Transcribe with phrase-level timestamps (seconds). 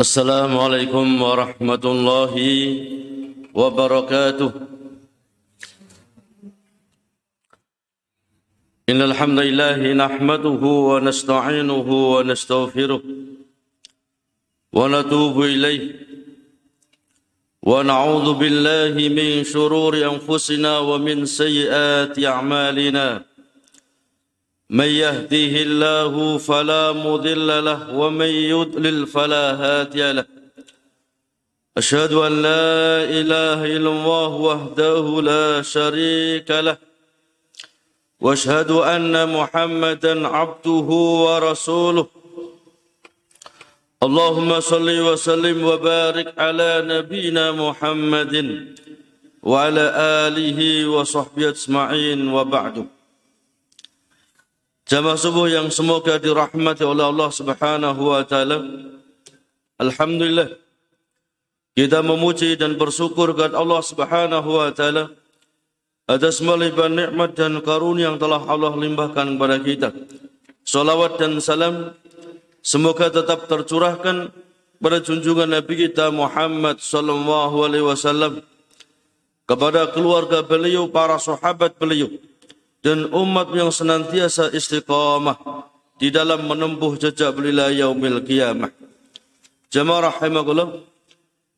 [0.00, 2.34] السلام عليكم ورحمة الله
[3.54, 4.50] وبركاته.
[8.88, 13.02] إن الحمد لله نحمده ونستعينه ونستغفره
[14.72, 15.84] ونتوب إليه.
[17.62, 23.27] ونعوذ بالله من شرور أنفسنا ومن سيئات أعمالنا.
[24.70, 30.26] من يهديه الله فلا مضل له ومن يضلل فلا هادي له.
[31.76, 36.76] أشهد أن لا إله إلا الله وحده لا شريك له
[38.20, 40.88] وأشهد أن محمدا عبده
[41.24, 42.06] ورسوله.
[44.02, 48.34] اللهم صل وسلم وبارك على نبينا محمد
[49.42, 49.84] وعلى
[50.26, 52.97] آله وصحبه أجمعين وبعد.
[54.88, 58.64] Jamaah subuh yang semoga dirahmati oleh Allah Subhanahu wa taala.
[59.76, 60.48] Alhamdulillah
[61.76, 65.12] kita memuji dan bersyukur kepada Allah Subhanahu wa taala
[66.08, 69.88] atas melimpah nikmat dan karunia yang telah Allah limpahkan kepada kita.
[70.64, 71.92] Salawat dan salam
[72.64, 74.32] semoga tetap tercurahkan
[74.80, 78.40] pada junjungan Nabi kita Muhammad sallallahu alaihi wasallam
[79.44, 82.08] kepada keluarga beliau, para sahabat beliau,
[82.82, 85.66] dan umat yang senantiasa istiqamah
[85.98, 88.70] di dalam menempuh jejak beliau yaumil qiyamah.
[89.68, 90.86] Jamaah rahimakumullah,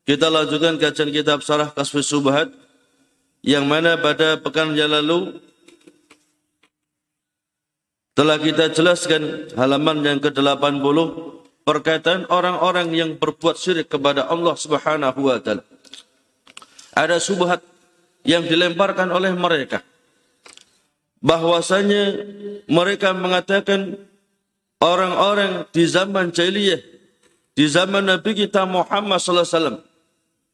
[0.09, 2.51] kita lanjutkan kajian kitab Sarah Kasfi Subhat
[3.45, 5.39] yang mana pada pekan yang lalu
[8.17, 10.99] telah kita jelaskan halaman yang ke-80
[11.63, 15.63] berkaitan orang-orang yang berbuat syirik kepada Allah Subhanahu wa taala.
[16.91, 17.63] Ada subhat
[18.27, 19.81] yang dilemparkan oleh mereka
[21.21, 22.25] bahwasanya
[22.67, 23.97] mereka mengatakan
[24.81, 26.81] orang-orang di zaman jahiliyah
[27.53, 29.79] di zaman Nabi kita Muhammad sallallahu alaihi wasallam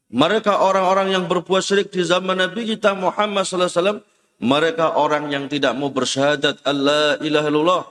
[0.07, 4.01] mereka orang-orang yang berbuat syirik di zaman Nabi kita Muhammad sallallahu alaihi wasallam
[4.37, 7.83] mereka orang yang tidak mau bersyahadat Allah ilaha illallah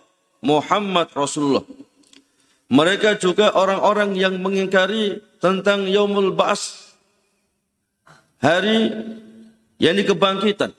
[0.45, 1.65] Muhammad Rasulullah.
[2.69, 6.93] Mereka juga orang-orang yang mengingkari tentang yaumul ba's
[8.41, 8.93] hari
[9.81, 10.73] yakni kebangkitan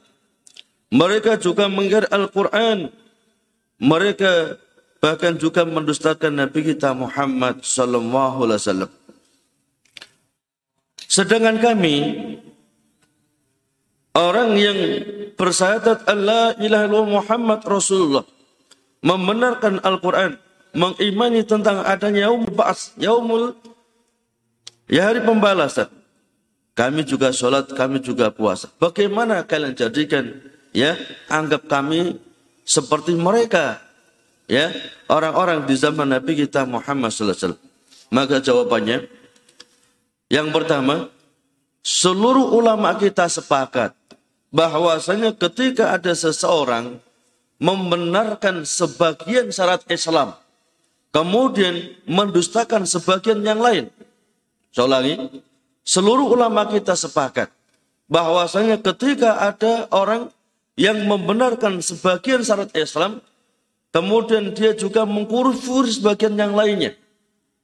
[0.97, 2.89] mereka juga mengingkari Al-Quran.
[3.77, 4.57] Mereka
[5.05, 8.91] bahkan juga mendustakan Nabi kita Muhammad sallallahu alaihi wasallam.
[11.05, 11.97] Sedangkan kami
[14.17, 14.79] orang yang
[15.37, 18.25] bersyahadat Allah ilaha illallah Muhammad Rasulullah
[19.05, 20.41] membenarkan Al-Quran,
[20.73, 23.53] mengimani tentang adanya yaumul ba'as, yaumul
[24.89, 25.93] ya hari pembalasan.
[26.77, 28.69] Kami juga sholat, kami juga puasa.
[28.77, 31.01] Bagaimana kalian jadikan ya
[31.33, 32.21] anggap kami
[32.69, 33.81] seperti mereka.
[34.47, 34.71] Ya
[35.09, 37.65] orang-orang di zaman Nabi kita Muhammad sallallahu alaihi wasallam.
[38.13, 38.99] Maka jawabannya
[40.31, 41.09] yang pertama
[41.81, 43.97] seluruh ulama kita sepakat
[44.55, 47.03] bahwasanya ketika ada seseorang
[47.59, 50.39] membenarkan sebagian syarat Islam
[51.11, 53.89] kemudian mendustakan sebagian yang lain.
[54.77, 55.41] Ulangi
[55.83, 57.49] seluruh ulama kita sepakat
[58.07, 60.29] bahwasanya ketika ada orang
[60.77, 63.25] yang membenarkan sebagian syarat Islam,
[63.91, 66.93] kemudian dia juga mengkufur sebagian yang lainnya.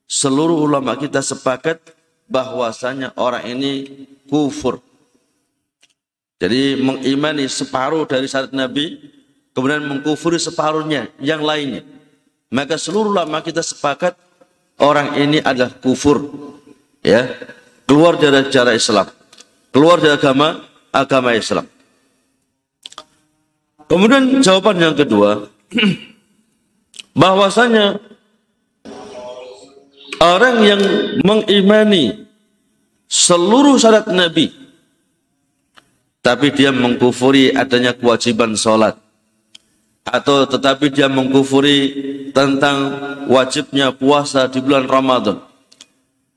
[0.08, 1.78] Seluruh ulama kita sepakat
[2.26, 3.72] bahwasanya orang ini
[4.26, 4.80] kufur.
[6.40, 8.98] Jadi mengimani separuh dari syarat Nabi,
[9.54, 11.86] kemudian mengkufuri separuhnya yang lainnya.
[12.50, 14.16] Maka seluruh ulama kita sepakat
[14.80, 16.32] orang ini adalah kufur.
[17.04, 17.28] Ya,
[17.84, 19.06] keluar dari cara Islam,
[19.70, 20.64] keluar dari agama
[20.94, 21.66] agama Islam.
[23.88, 25.48] Kemudian jawaban yang kedua,
[27.22, 27.98] bahwasanya
[30.22, 30.82] orang yang
[31.26, 32.28] mengimani
[33.10, 34.48] seluruh syarat Nabi,
[36.22, 38.96] tapi dia mengkufuri adanya kewajiban sholat,
[40.06, 41.78] atau tetapi dia mengkufuri
[42.30, 45.42] tentang wajibnya puasa di bulan Ramadan,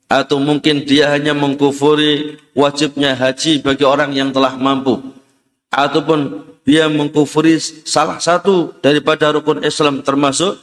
[0.10, 5.00] atau mungkin dia hanya mengkufuri wajibnya haji bagi orang yang telah mampu,
[5.72, 10.58] ataupun dia mengkufuri salah satu daripada rukun Islam termasuk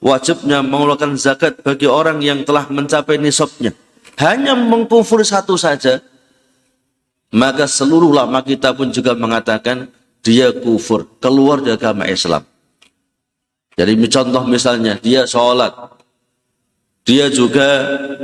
[0.00, 3.76] wajibnya mengeluarkan zakat bagi orang yang telah mencapai nisabnya.
[4.16, 6.00] Hanya mengkufuri satu saja,
[7.32, 9.92] maka seluruh ulama kita pun juga mengatakan
[10.24, 12.44] dia kufur, keluar dari agama Islam.
[13.76, 15.72] Jadi contoh misalnya dia sholat,
[17.08, 17.68] dia juga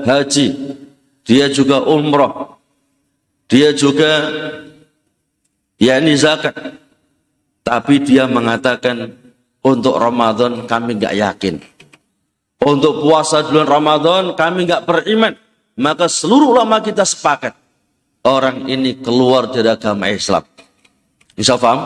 [0.04, 0.48] haji,
[1.24, 2.56] dia juga umroh,
[3.48, 4.28] dia juga
[5.80, 6.56] yakni zakat.
[7.68, 9.12] Tapi dia mengatakan
[9.60, 11.60] untuk Ramadan kami nggak yakin.
[12.64, 15.36] Untuk puasa bulan Ramadan kami nggak beriman.
[15.78, 17.54] maka seluruh ulama kita sepakat
[18.26, 20.42] orang ini keluar dari agama Islam.
[21.38, 21.78] Bisa paham?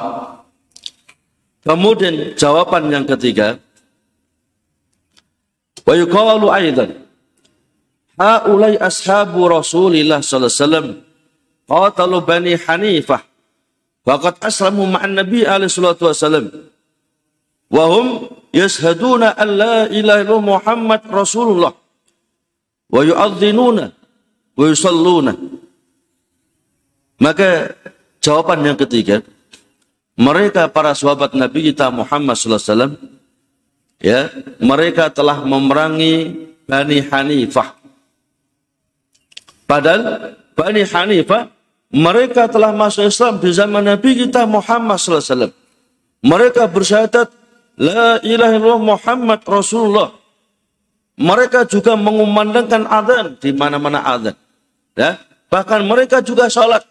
[1.60, 3.60] Kemudian jawaban yang ketiga,
[5.84, 6.90] wa yuqalu aidan
[8.16, 10.86] haulai ashabu Rasulillah sallallahu alaihi wasallam
[11.68, 13.20] qatalu bani Hanifah
[14.02, 16.50] faqad aslamu ma'an Nabi alaihi salatu wasallam
[17.70, 18.06] wa hum
[18.52, 21.72] yashhaduna an la ilaha illallah Muhammad Rasulullah.
[22.92, 23.88] Wa yu'adzinuna
[24.52, 25.32] wa yusalluna.
[27.16, 27.72] Maka
[28.20, 29.24] jawaban yang ketiga
[30.18, 32.94] mereka para sahabat Nabi kita Muhammad sallallahu alaihi wasallam
[34.02, 34.20] ya
[34.60, 37.78] mereka telah memerangi Bani Hanifah.
[39.64, 41.48] Padahal Bani Hanifah
[41.92, 45.54] mereka telah masuk Islam di zaman Nabi kita Muhammad sallallahu alaihi wasallam
[46.24, 47.28] mereka bersyahadat
[47.76, 50.22] la ilaha illallah Muhammad Rasulullah
[51.18, 54.36] mereka juga mengumandangkan adzan di mana-mana adzan.
[54.96, 55.20] Ya,
[55.52, 56.84] bahkan mereka juga sholat.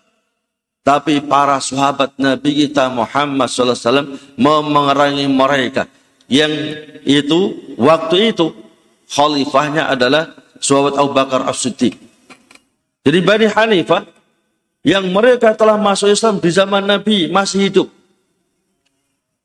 [0.82, 5.86] Tapi para sahabat Nabi kita Muhammad SAW memerangi mereka.
[6.26, 6.54] Yang
[7.06, 7.40] itu,
[7.78, 8.50] waktu itu,
[9.06, 11.94] khalifahnya adalah sahabat Abu Bakar As-Siddiq.
[13.06, 14.10] Jadi Bani Hanifah,
[14.82, 17.88] yang mereka telah masuk Islam di zaman Nabi masih hidup.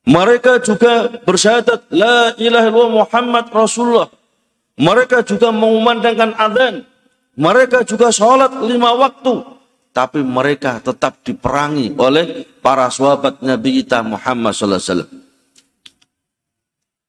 [0.07, 4.07] Mereka juga bersyahadat, La ilaha illallah Muhammad Rasulullah.
[4.79, 6.75] Mereka juga mengumandangkan adzan.
[7.37, 9.57] Mereka juga sholat lima waktu.
[9.91, 15.11] Tapi mereka tetap diperangi oleh para sahabat Nabi kita Muhammad sallallahu alaihi wasallam.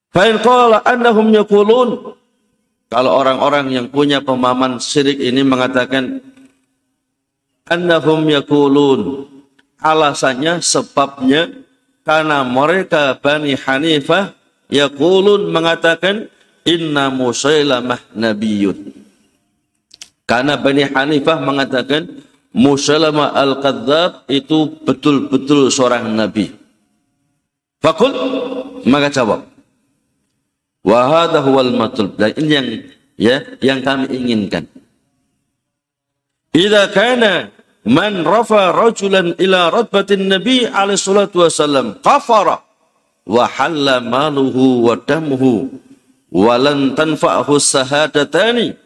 [0.08, 2.16] Fa'in qala annahum yaqulun
[2.88, 6.24] kalau orang-orang yang punya pemahaman syirik ini mengatakan
[7.68, 9.28] annahum yaqulun
[9.78, 11.52] alasannya sebabnya
[12.02, 14.34] karena mereka Bani Hanifah
[14.72, 16.32] yaqulun mengatakan
[16.64, 18.96] inna Musailamah nabiyun.
[20.28, 26.52] Karena Bani Hanifah mengatakan Musailamah al-Kadzab itu betul-betul seorang nabi.
[27.80, 28.12] Fakul
[28.88, 29.44] maka jawab.
[30.82, 32.16] Wa hadha huwal matlub.
[32.16, 32.68] Dan ini yang
[33.20, 34.64] ya yang kami inginkan.
[36.56, 37.52] Idza kana
[37.88, 42.60] man rafa rajulan ila ratbatin nabi alaihi salatu wasallam kafara
[43.24, 45.72] wa halla maluhu wa damuhu
[46.28, 48.76] walan tanfa'hu sahadatani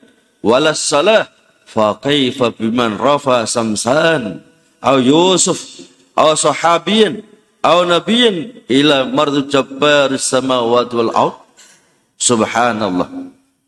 [0.47, 1.27] walas salah
[1.67, 4.39] fa kaifa biman rafa samsan
[4.79, 5.83] aw yusuf
[6.15, 7.27] aw sahabiyin
[7.63, 11.37] aw nabiyin ila mardu jabbar samawati wal ard.
[12.19, 13.09] Subhanallah.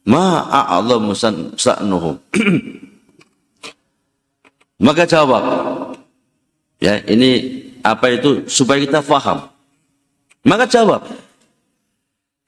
[0.05, 2.21] Ma a'lamu sa'nuhu
[4.81, 5.43] maka jawab
[6.83, 9.51] ya ini apa itu supaya kita faham
[10.47, 11.05] maka jawab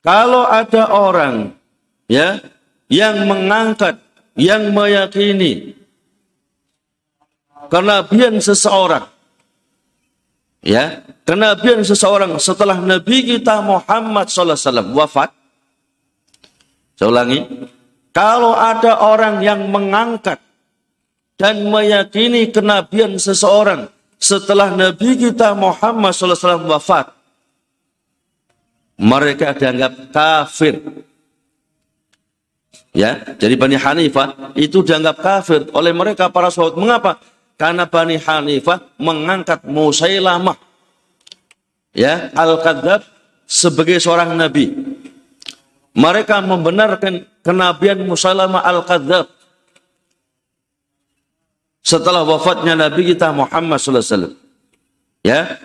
[0.07, 1.51] kalau ada orang
[2.07, 2.39] ya
[2.87, 3.99] yang mengangkat,
[4.39, 5.75] yang meyakini
[7.67, 9.11] kenabian seseorang
[10.67, 15.31] ya, kenabian seseorang setelah Nabi kita Muhammad SAW wafat.
[16.99, 17.45] Saya ulangi,
[18.11, 20.43] kalau ada orang yang mengangkat
[21.37, 27.13] dan meyakini kenabian seseorang setelah Nabi kita Muhammad SAW wafat,
[28.97, 30.81] mereka dianggap kafir.
[32.97, 36.81] Ya, jadi Bani Hanifah itu dianggap kafir oleh mereka para sahabat.
[36.81, 37.13] Mengapa?
[37.61, 40.57] Karena Bani Hanifah mengangkat Musailamah
[41.93, 43.05] ya, Al-Kadzab
[43.45, 44.73] sebagai seorang nabi.
[45.93, 49.36] Mereka membenarkan kenabian Musailamah Al-Kadzab
[51.87, 54.35] setelah wafatnya Nabi kita Muhammad wasallam.
[55.23, 55.63] Ya,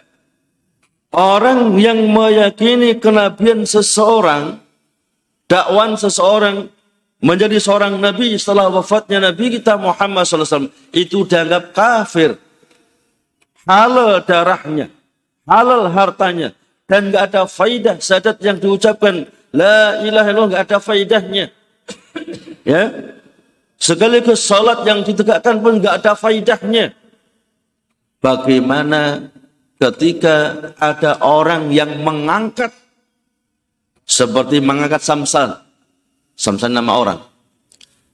[1.12, 4.63] Orang yang meyakini kenabian seseorang,
[5.44, 6.72] dakwan seseorang
[7.20, 12.40] menjadi seorang nabi setelah wafatnya Nabi kita Muhammad SAW itu dianggap kafir.
[13.68, 14.88] Halal darahnya,
[15.44, 16.56] halal hartanya,
[16.88, 21.46] dan nggak ada faidah sadat yang diucapkan la ilaha illallah nggak ada faidahnya.
[22.72, 22.84] ya,
[23.81, 26.93] sekaligus salat yang ditegakkan pun nggak ada faidahnya.
[28.21, 29.33] Bagaimana
[29.81, 32.69] ketika ada orang yang mengangkat
[34.05, 35.57] seperti mengangkat Samsan,
[36.38, 37.19] Samsan nama orang,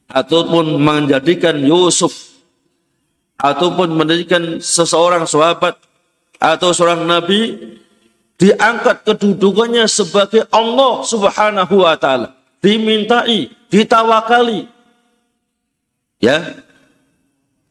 [0.08, 2.40] ataupun menjadikan Yusuf,
[3.36, 5.76] ataupun menjadikan seseorang sahabat
[6.40, 7.76] atau seorang nabi
[8.40, 12.32] diangkat kedudukannya sebagai Allah Subhanahu wa taala,
[12.64, 14.77] dimintai, ditawakali.
[16.18, 16.58] Ya.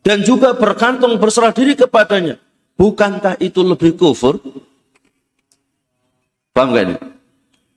[0.06, 2.38] Dan juga berkantung berserah diri kepadanya.
[2.78, 4.38] Bukankah itu lebih kufur?
[6.54, 6.96] Paham gak ini?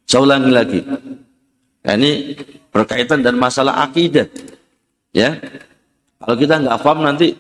[0.06, 0.80] Saya ulangi lagi.
[1.86, 2.38] Nah, ini
[2.70, 4.30] berkaitan dan masalah akidah.
[5.10, 5.42] Ya.
[6.20, 7.34] Kalau kita nggak paham nanti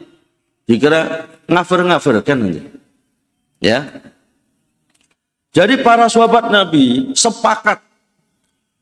[0.66, 2.62] dikira ngafir-ngafir kan nanti.
[3.60, 3.86] Ya.
[5.52, 7.82] Jadi para sahabat Nabi sepakat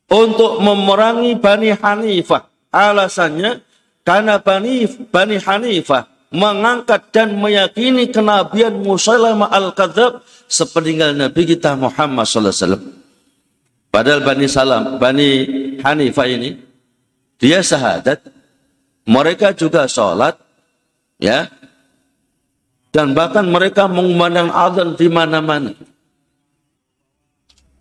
[0.07, 2.47] untuk memerangi Bani Hanifah.
[2.67, 3.63] Alasannya
[4.07, 12.55] karena Bani, Bani Hanifah mengangkat dan meyakini kenabian Musailamah al-Kadzab sepeninggal Nabi kita Muhammad sallallahu
[12.55, 12.85] alaihi wasallam.
[13.91, 15.29] Padahal Bani Salam, Bani
[15.83, 16.55] Hanifah ini
[17.35, 18.23] dia syahadat,
[19.03, 20.39] mereka juga sholat,
[21.19, 21.51] ya,
[22.95, 25.75] dan bahkan mereka mengumandang azan di mana-mana.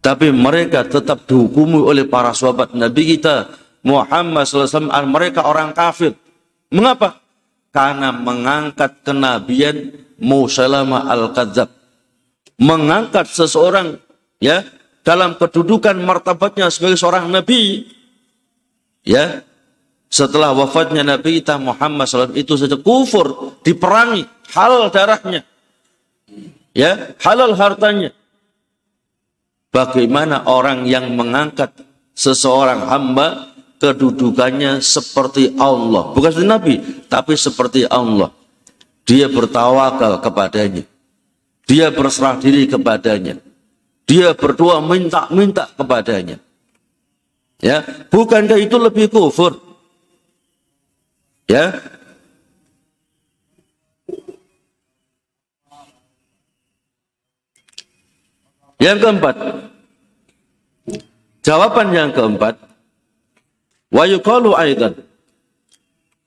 [0.03, 4.91] Tapi mereka tetap dihukumi oleh para sahabat Nabi kita Muhammad SAW.
[5.07, 6.19] Mereka orang kafir.
[6.75, 7.23] Mengapa?
[7.71, 11.71] Karena mengangkat kenabian Musalamah al-Kadzab.
[12.59, 14.01] Mengangkat seseorang
[14.43, 14.65] ya
[15.07, 17.87] dalam kedudukan martabatnya sebagai seorang nabi
[19.07, 19.47] ya
[20.11, 25.47] setelah wafatnya Nabi kita Muhammad SAW itu saja kufur diperangi halal darahnya
[26.75, 28.11] ya halal hartanya
[29.71, 31.71] bagaimana orang yang mengangkat
[32.19, 36.75] seseorang hamba kedudukannya seperti Allah bukan seperti Nabi
[37.07, 38.33] tapi seperti Allah
[39.07, 40.85] dia bertawakal kepadanya
[41.67, 43.39] dia berserah diri kepadanya
[44.07, 46.41] dia berdoa minta-minta kepadanya
[47.61, 49.67] ya bukankah itu lebih kufur
[51.47, 51.79] Ya.
[58.83, 59.37] Yang keempat.
[61.47, 62.66] Jawaban yang keempat.
[63.97, 64.95] ويقال أيضا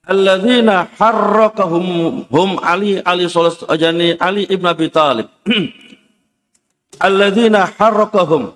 [0.10, 1.86] الذين حركهم
[2.32, 5.28] هم علي علي صلى يعني علي ابن أبي طالب.
[7.10, 8.52] الذين حركهم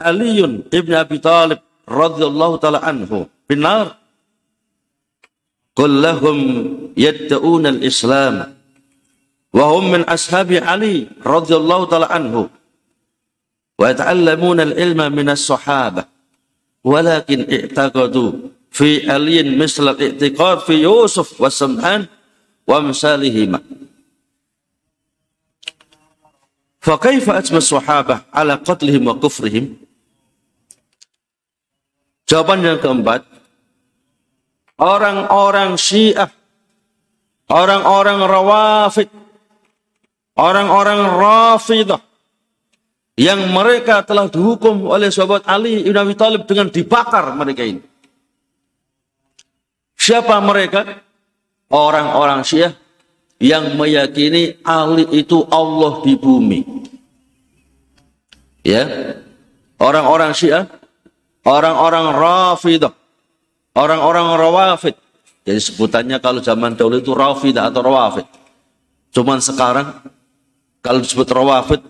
[0.00, 0.44] علي
[0.74, 1.58] ابن أبي طالب
[1.88, 3.94] رضي الله تعالى عنه بالنار
[5.76, 6.38] قل لهم
[6.96, 8.56] يدعون الإسلام
[9.52, 12.48] وهم من أصحاب علي رضي الله تعالى عنه
[13.78, 16.15] ويتعلمون العلم من الصحابة.
[16.86, 22.06] walakin i'taqadu fi aliyin misla i'tiqad fi Yusuf wa Sam'an
[22.62, 23.58] wa misalihima
[26.86, 29.74] fa kaifa atma sahabah ala qatlihim wa kufrihim?
[32.26, 33.22] Jawaban yang keempat,
[34.78, 36.30] orang-orang Syiah,
[37.50, 39.10] orang-orang Rawafid,
[40.34, 42.02] orang-orang Rafidah,
[43.16, 47.82] yang mereka telah dihukum oleh sahabat Ali Ibn Abi Thalib dengan dibakar mereka ini.
[49.96, 51.02] Siapa mereka?
[51.66, 52.76] Orang-orang Syiah
[53.42, 56.60] yang meyakini Ali itu Allah di bumi.
[58.62, 58.84] Ya.
[59.76, 60.70] Orang-orang Syiah,
[61.42, 62.94] orang-orang Rafidah
[63.76, 64.96] Orang-orang rawafid.
[65.44, 68.24] Jadi sebutannya kalau zaman dahulu itu rafidah atau rawafid.
[69.12, 70.00] Cuman sekarang
[70.80, 71.84] kalau disebut rawafid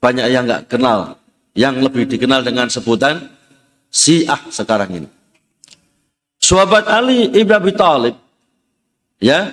[0.00, 1.20] banyak yang nggak kenal.
[1.52, 3.26] Yang lebih dikenal dengan sebutan
[3.90, 5.08] Syiah sekarang ini.
[6.40, 8.16] Sahabat Ali Ibn Abi Talib
[9.20, 9.52] ya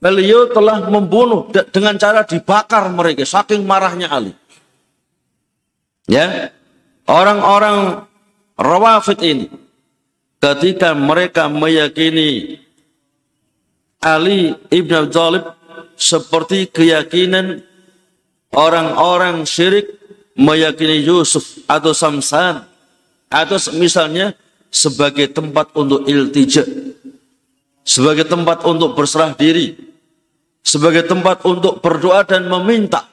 [0.00, 4.32] beliau telah membunuh dengan cara dibakar mereka saking marahnya Ali.
[6.08, 6.50] Ya,
[7.06, 8.08] orang-orang
[8.58, 9.46] rawafid ini
[10.40, 12.58] ketika mereka meyakini
[14.00, 15.44] Ali ibn Abi Thalib
[16.00, 17.60] seperti keyakinan
[18.54, 19.86] orang-orang syirik
[20.34, 22.66] meyakini Yusuf atau Samsan
[23.30, 24.34] atau misalnya
[24.70, 26.66] sebagai tempat untuk iltija
[27.82, 29.74] sebagai tempat untuk berserah diri
[30.62, 33.06] sebagai tempat untuk berdoa dan meminta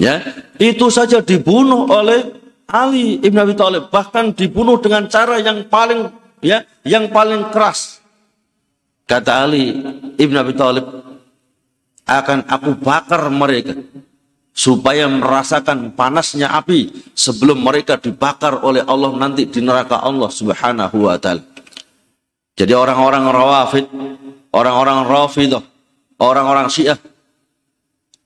[0.00, 0.20] ya
[0.60, 2.38] itu saja dibunuh oleh
[2.68, 6.12] Ali Ibn Abi Thalib bahkan dibunuh dengan cara yang paling
[6.44, 8.04] ya yang paling keras.
[9.08, 9.72] Kata Ali
[10.20, 10.84] Ibn Abi Thalib
[12.08, 13.76] akan aku bakar mereka
[14.56, 21.14] supaya merasakan panasnya api sebelum mereka dibakar oleh Allah nanti di neraka Allah Subhanahu wa
[21.20, 21.44] taala.
[22.58, 23.86] Jadi orang-orang Rawafid,
[24.50, 25.62] orang-orang Rafidah,
[26.18, 26.98] orang-orang Syiah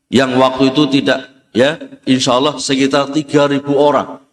[0.09, 1.77] yang waktu itu tidak ya
[2.09, 4.25] insya Allah sekitar 3000 orang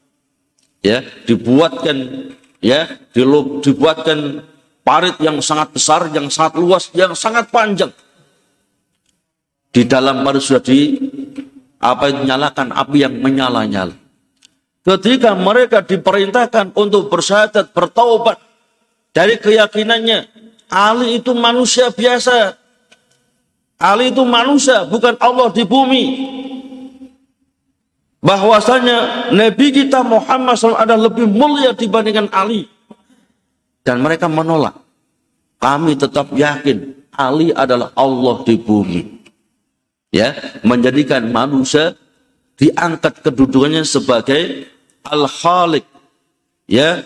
[0.79, 2.31] ya dibuatkan
[2.63, 4.43] ya dibuatkan
[4.83, 7.91] parit yang sangat besar, yang sangat luas, yang sangat panjang.
[9.69, 10.97] Di dalam parit sudah di
[11.79, 13.95] apa nyalakan api yang menyala-nyala.
[14.81, 18.41] Ketika mereka diperintahkan untuk bersyahadat, bertaubat
[19.13, 20.25] dari keyakinannya,
[20.73, 22.57] Ali itu manusia biasa.
[23.79, 26.03] Ali itu manusia, bukan Allah di bumi
[28.19, 32.67] bahwasanya Nabi kita Muhammad SAW ada lebih mulia dibandingkan Ali.
[33.83, 34.75] Dan mereka menolak.
[35.59, 39.18] kami tetap yakin Ali adalah Allah di bumi.
[40.09, 40.33] Ya,
[40.65, 41.93] menjadikan manusia
[42.57, 44.65] diangkat kedudukannya sebagai
[45.05, 45.85] Al-Khaliq.
[46.65, 47.05] Ya.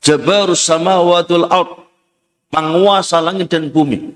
[0.00, 1.84] Jabarus samawatul ard.
[2.48, 4.14] Penguasa langit dan bumi.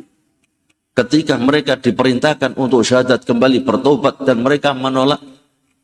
[0.95, 5.19] Ketika mereka diperintahkan untuk syahadat kembali bertobat dan mereka menolak,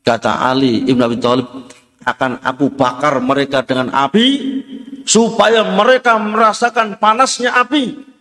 [0.06, 1.48] kata Ali Ibn Abi Thalib,
[2.04, 4.26] akan aku bakar mereka dengan api
[5.02, 8.13] supaya mereka merasakan panasnya api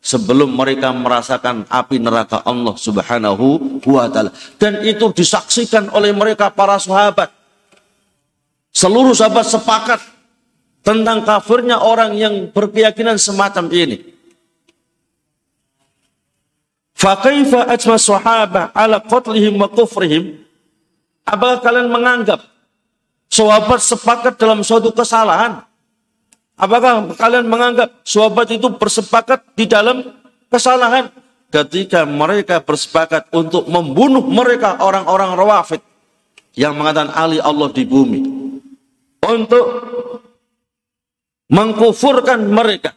[0.00, 4.32] sebelum mereka merasakan api neraka Allah Subhanahu wa taala.
[4.56, 7.28] Dan itu disaksikan oleh mereka para sahabat.
[8.72, 10.00] Seluruh sahabat sepakat
[10.80, 14.10] tentang kafirnya orang yang berkeyakinan semacam ini.
[16.96, 20.44] Fakaifa ajma sahabah ala qatlihim wa kufrihim?
[21.24, 22.44] Apakah kalian menganggap
[23.32, 25.64] sahabat sepakat dalam suatu kesalahan
[26.60, 30.04] Apakah kalian menganggap sahabat itu bersepakat di dalam
[30.52, 31.08] kesalahan?
[31.48, 35.80] Ketika mereka bersepakat untuk membunuh mereka orang-orang rawafid
[36.54, 38.20] yang mengatakan Ali Allah di bumi.
[39.24, 39.66] Untuk
[41.48, 42.92] mengkufurkan mereka.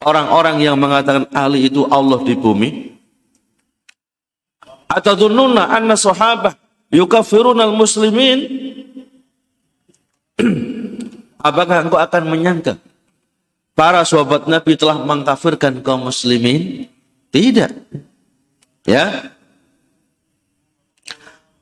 [0.00, 2.94] Orang-orang yang mengatakan Ali itu Allah di bumi.
[4.88, 6.56] Atadununa anna sahabah
[6.94, 8.38] yukafirunal muslimin
[11.40, 12.76] Apakah engkau akan menyangka
[13.72, 16.84] para sahabat Nabi telah mengkafirkan kaum muslimin?
[17.32, 17.72] Tidak.
[18.84, 19.32] Ya.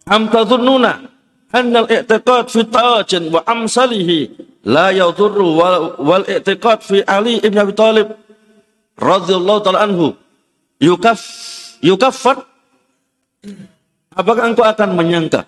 [0.08, 1.06] Am tadhunnuna
[1.52, 4.32] anna al-i'tiqad fi tajin wa amsalihi
[4.66, 5.60] la yadurru
[6.00, 8.08] wal i'tiqad fi Ali ibn Abi Thalib
[8.98, 10.16] radhiyallahu taala anhu
[10.82, 11.20] yukaf
[11.84, 12.44] yukaffar
[14.18, 15.46] Apakah engkau akan menyangka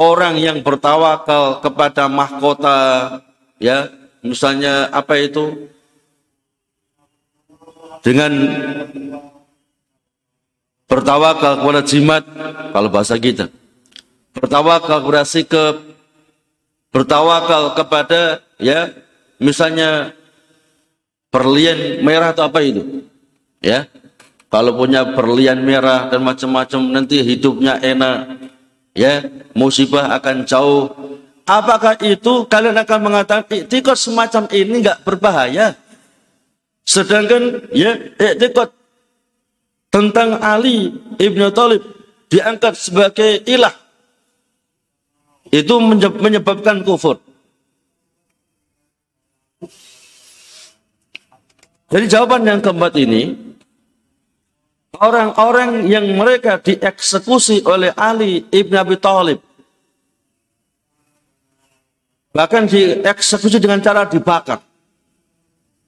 [0.00, 2.76] orang yang bertawakal kepada mahkota
[3.62, 3.86] ya
[4.26, 5.70] misalnya apa itu?
[8.02, 8.34] Dengan
[10.90, 12.22] bertawakal kepada jimat
[12.74, 13.46] kalau bahasa kita.
[14.34, 15.76] Bertawakal kepada sikap
[16.92, 18.90] bertawakal kepada ya
[19.38, 20.12] misalnya
[21.30, 23.06] berlian merah atau apa itu?
[23.62, 23.86] Ya
[24.50, 28.50] kalau punya berlian merah dan macam-macam nanti hidupnya enak
[28.92, 29.24] ya
[29.56, 30.92] musibah akan jauh
[31.42, 35.74] Apakah itu kalian akan mengatakan iktikot semacam ini nggak berbahaya?
[36.86, 38.70] Sedangkan ya iktikot
[39.90, 41.82] tentang Ali ibnu Talib
[42.30, 43.74] diangkat sebagai ilah
[45.52, 45.74] itu
[46.16, 47.20] menyebabkan kufur.
[51.92, 53.36] Jadi jawaban yang keempat ini
[54.96, 59.51] orang-orang yang mereka dieksekusi oleh Ali ibn Abi Thalib
[62.32, 64.64] Bahkan dieksekusi dengan cara dibakar.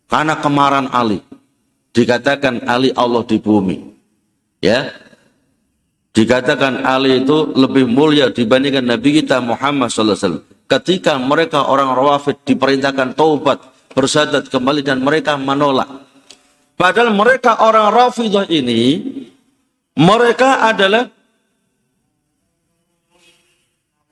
[0.08, 1.24] Karena kemarahan Ali.
[1.96, 3.80] Dikatakan Ali Allah di bumi.
[4.60, 4.92] Ya.
[6.14, 10.44] Dikatakan Ali itu lebih mulia dibandingkan Nabi kita Muhammad SAW.
[10.68, 13.58] Ketika mereka orang rawafid diperintahkan taubat,
[13.96, 15.88] bersadat kembali dan mereka menolak.
[16.74, 18.98] Padahal mereka orang rafidah ini,
[19.94, 21.06] mereka adalah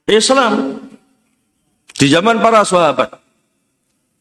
[0.07, 0.79] Islam
[2.03, 3.15] di zaman para sahabat.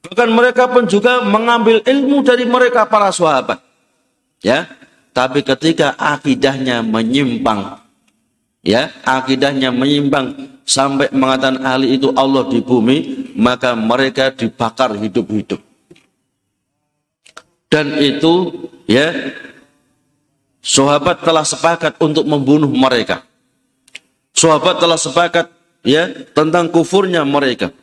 [0.06, 3.58] Bahkan mereka pun juga mengambil ilmu dari mereka para sahabat.
[4.46, 4.70] Ya,
[5.18, 7.82] tapi ketika akidahnya menyimpang,
[8.62, 12.98] ya, akidahnya menyimpang sampai mengatakan ahli itu Allah di bumi,
[13.34, 15.58] maka mereka dibakar hidup-hidup.
[17.66, 19.10] Dan itu, ya,
[20.62, 23.26] sahabat telah sepakat untuk membunuh mereka.
[24.38, 27.74] Sahabat telah sepakat ya tentang kufurnya mereka.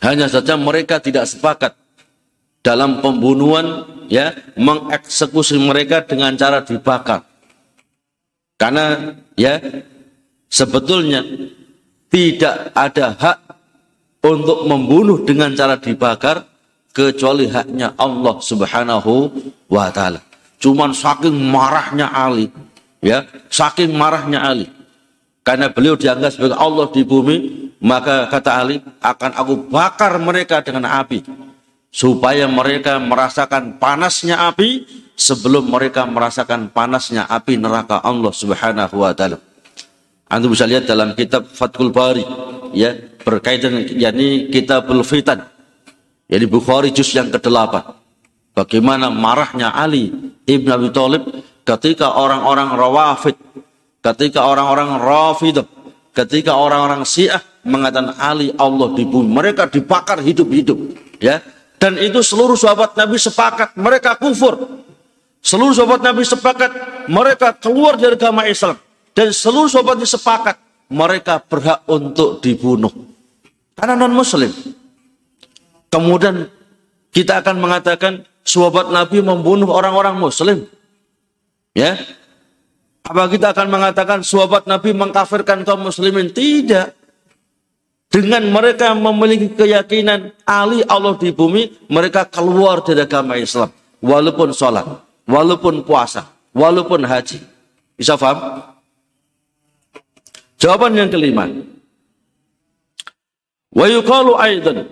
[0.00, 1.76] Hanya saja mereka tidak sepakat
[2.64, 7.24] dalam pembunuhan ya mengeksekusi mereka dengan cara dibakar.
[8.56, 9.60] Karena ya
[10.48, 11.24] sebetulnya
[12.12, 13.38] tidak ada hak
[14.24, 16.44] untuk membunuh dengan cara dibakar
[16.92, 19.12] kecuali haknya Allah Subhanahu
[19.68, 20.20] wa taala.
[20.60, 22.52] Cuman saking marahnya Ali,
[23.00, 24.79] ya, saking marahnya Ali
[25.40, 27.36] karena beliau dianggap sebagai Allah di bumi,
[27.80, 31.24] maka kata Ali, akan aku bakar mereka dengan api.
[31.90, 34.86] Supaya mereka merasakan panasnya api
[35.18, 39.42] sebelum mereka merasakan panasnya api neraka Allah subhanahu wa ta'ala.
[40.30, 42.22] Anda bisa lihat dalam kitab Fathul Bari,
[42.70, 42.94] ya,
[43.26, 45.42] berkaitan, yakni kitabul fitan.
[46.30, 47.98] Jadi Bukhari juz yang ke-8.
[48.54, 50.14] Bagaimana marahnya Ali
[50.46, 51.22] Ibn Abi Thalib
[51.66, 53.34] ketika orang-orang rawafid
[54.00, 55.66] ketika orang-orang Rafidah,
[56.16, 60.76] ketika orang-orang Syiah mengatakan Ali Allah di bumi, mereka dibakar hidup-hidup,
[61.20, 61.40] ya.
[61.80, 64.84] Dan itu seluruh sahabat Nabi sepakat mereka kufur.
[65.40, 66.70] Seluruh sahabat Nabi sepakat
[67.08, 68.76] mereka keluar dari agama Islam.
[69.16, 70.56] Dan seluruh sahabat Nabi sepakat
[70.92, 72.92] mereka berhak untuk dibunuh.
[73.72, 74.52] Karena non muslim.
[75.88, 76.52] Kemudian
[77.16, 80.68] kita akan mengatakan sahabat Nabi membunuh orang-orang muslim.
[81.72, 81.96] Ya.
[83.06, 86.30] Apa kita akan mengatakan sahabat Nabi mengkafirkan kaum muslimin?
[86.30, 86.96] Tidak.
[88.10, 93.70] Dengan mereka memiliki keyakinan Ali Allah di bumi, mereka keluar dari agama Islam.
[94.02, 94.82] Walaupun sholat,
[95.30, 97.38] walaupun puasa, walaupun haji.
[97.94, 98.66] Bisa paham?
[100.58, 101.46] Jawaban yang kelima.
[103.70, 104.90] Wa yuqalu aidan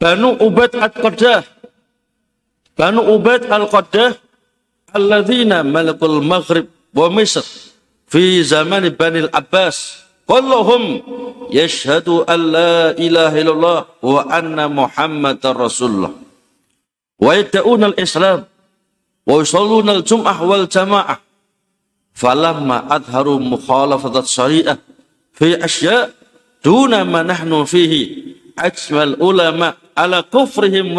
[0.00, 1.44] Banu Ubaid Al-Qaddah
[2.72, 4.16] Banu Ubaid Al-Qaddah
[4.92, 7.44] alladzina malakul Maghrib wa Misr
[8.06, 11.02] fi zaman Bani Al-Abbas Kulluhum
[11.50, 16.14] yashhadu an la ilaha illallah wa anna Muhammadar Rasulullah.
[17.18, 18.46] Wa yad'una al-Islam
[19.26, 21.18] wa yusalluna al-jum'ah wal jama'ah.
[22.14, 24.78] Falamma adharu mukhalafat syariah
[25.34, 26.12] fi asya'
[26.62, 30.94] duna ma nahnu fihi ajmal ulama ala kufrihim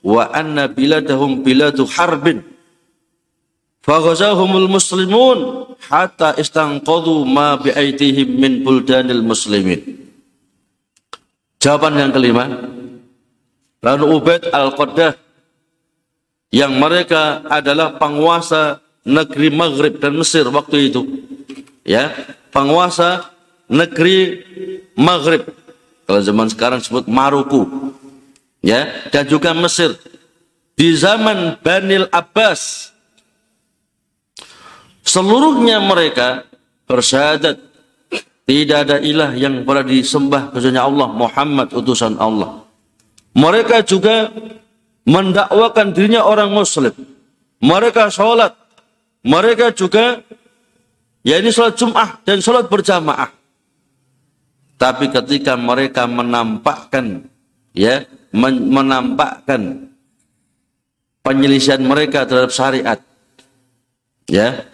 [0.00, 2.40] wa anna biladahum biladu harbin
[3.84, 5.38] faghazahumul muslimun
[5.88, 9.80] hatta istanqadhu ma bi'aitihim min buldanil muslimin.
[11.60, 12.48] Jawaban yang kelima,
[13.84, 15.12] lalu Ubaid Al-Qaddah
[16.48, 21.04] yang mereka adalah penguasa negeri Maghrib dan Mesir waktu itu.
[21.84, 22.12] Ya,
[22.48, 23.28] penguasa
[23.68, 24.40] negeri
[24.96, 25.46] Maghrib.
[26.08, 27.92] Kalau zaman sekarang sebut Maruku.
[28.60, 29.96] Ya, dan juga Mesir.
[30.76, 32.90] Di zaman Banil Abbas
[35.10, 36.46] Seluruhnya mereka
[36.86, 37.58] bersyahadat
[38.46, 42.62] tidak ada ilah yang pernah disembah kecuali Allah Muhammad utusan Allah.
[43.34, 44.30] Mereka juga
[45.02, 46.94] mendakwakan dirinya orang muslim.
[47.58, 48.54] Mereka sholat.
[49.26, 50.22] Mereka juga
[51.26, 53.34] ya ini sholat Jum'ah dan sholat berjamaah.
[54.78, 57.26] Tapi ketika mereka menampakkan
[57.74, 59.90] ya menampakkan
[61.26, 62.98] penyelisihan mereka terhadap syariat.
[64.30, 64.66] Ya.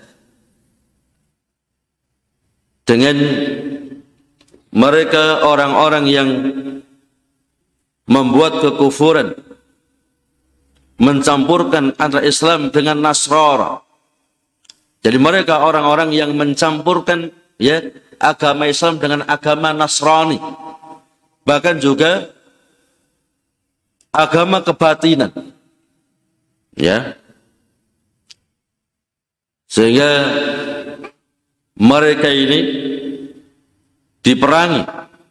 [2.87, 3.17] Dengan
[4.71, 6.29] mereka orang-orang yang
[8.07, 9.35] membuat kekufuran
[10.97, 13.83] mencampurkan antara Islam dengan Nasrara.
[15.03, 17.83] Jadi mereka orang-orang yang mencampurkan ya
[18.21, 20.41] agama Islam dengan agama Nasrani.
[21.47, 22.36] Bahkan juga
[24.17, 25.31] agama kebatinan
[26.73, 27.15] ya
[29.69, 30.11] sehingga
[31.77, 32.59] mereka ini
[34.25, 34.83] diperangi.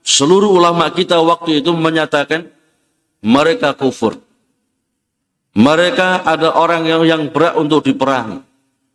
[0.06, 2.45] Seluruh ulama kita waktu itu menyatakan
[3.26, 4.21] mereka kufur.
[5.58, 8.43] Mereka ada orang yang yang berat untuk diperangi.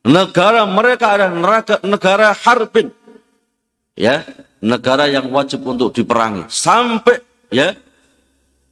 [0.06, 2.94] Negara mereka adalah neraka, negara harbin.
[3.98, 4.22] Ya,
[4.62, 6.46] negara yang wajib untuk diperangi.
[6.46, 7.18] Sampai
[7.50, 7.74] ya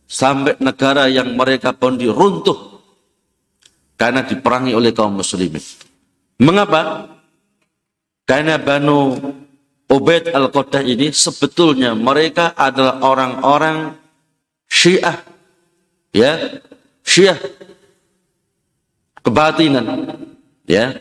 [0.09, 2.81] sampai negara yang mereka pun diruntuh
[4.01, 5.61] karena diperangi oleh kaum muslimin.
[6.41, 7.13] Mengapa?
[8.25, 9.15] Karena Banu
[9.89, 13.97] Ubaid Al-Qadah ini sebetulnya mereka adalah orang-orang
[14.69, 15.17] Syiah.
[16.13, 16.61] Ya,
[17.05, 17.37] Syiah
[19.29, 20.17] kebatinan.
[20.65, 20.97] Ya.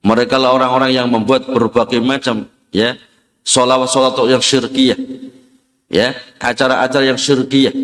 [0.00, 2.96] Mereka lah orang-orang yang membuat berbagai macam ya
[3.44, 4.96] solawat-solawat yang syirkiyah.
[5.92, 7.74] Ya, acara-acara yang syirkiyah.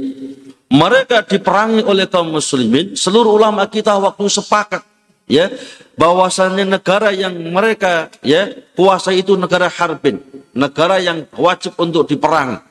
[0.67, 4.83] Mereka diperangi oleh kaum muslimin, seluruh ulama kita waktu sepakat
[5.27, 5.51] ya
[5.99, 10.23] bahwasannya negara yang mereka ya kuasa itu negara harbin,
[10.55, 12.63] negara yang wajib untuk diperang.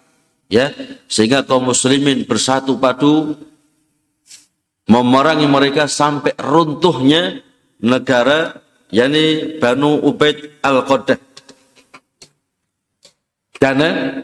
[0.46, 0.70] Ya,
[1.10, 3.34] sehingga kaum muslimin bersatu padu
[4.86, 7.42] memerangi mereka sampai runtuhnya
[7.82, 8.62] negara
[8.94, 11.18] yakni Banu Ubaid Al-Qadah.
[13.58, 14.22] Karena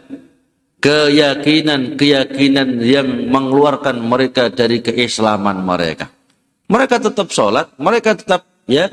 [0.81, 6.09] keyakinan-keyakinan yang mengeluarkan mereka dari keislaman mereka.
[6.65, 8.89] Mereka tetap sholat, mereka tetap ya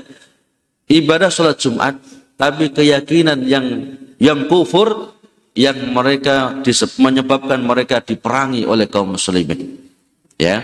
[0.93, 1.97] ibadah sholat Jumat,
[2.37, 5.17] tapi keyakinan yang yang kufur
[5.57, 6.61] yang mereka
[7.01, 9.89] menyebabkan mereka diperangi oleh kaum muslimin.
[10.37, 10.63] Ya.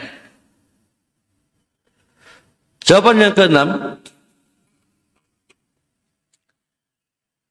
[2.85, 3.97] Jawaban yang keenam,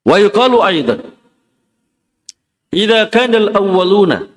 [0.06, 1.13] wa yuqalu aidan
[2.74, 4.34] idza kana al-awwaluna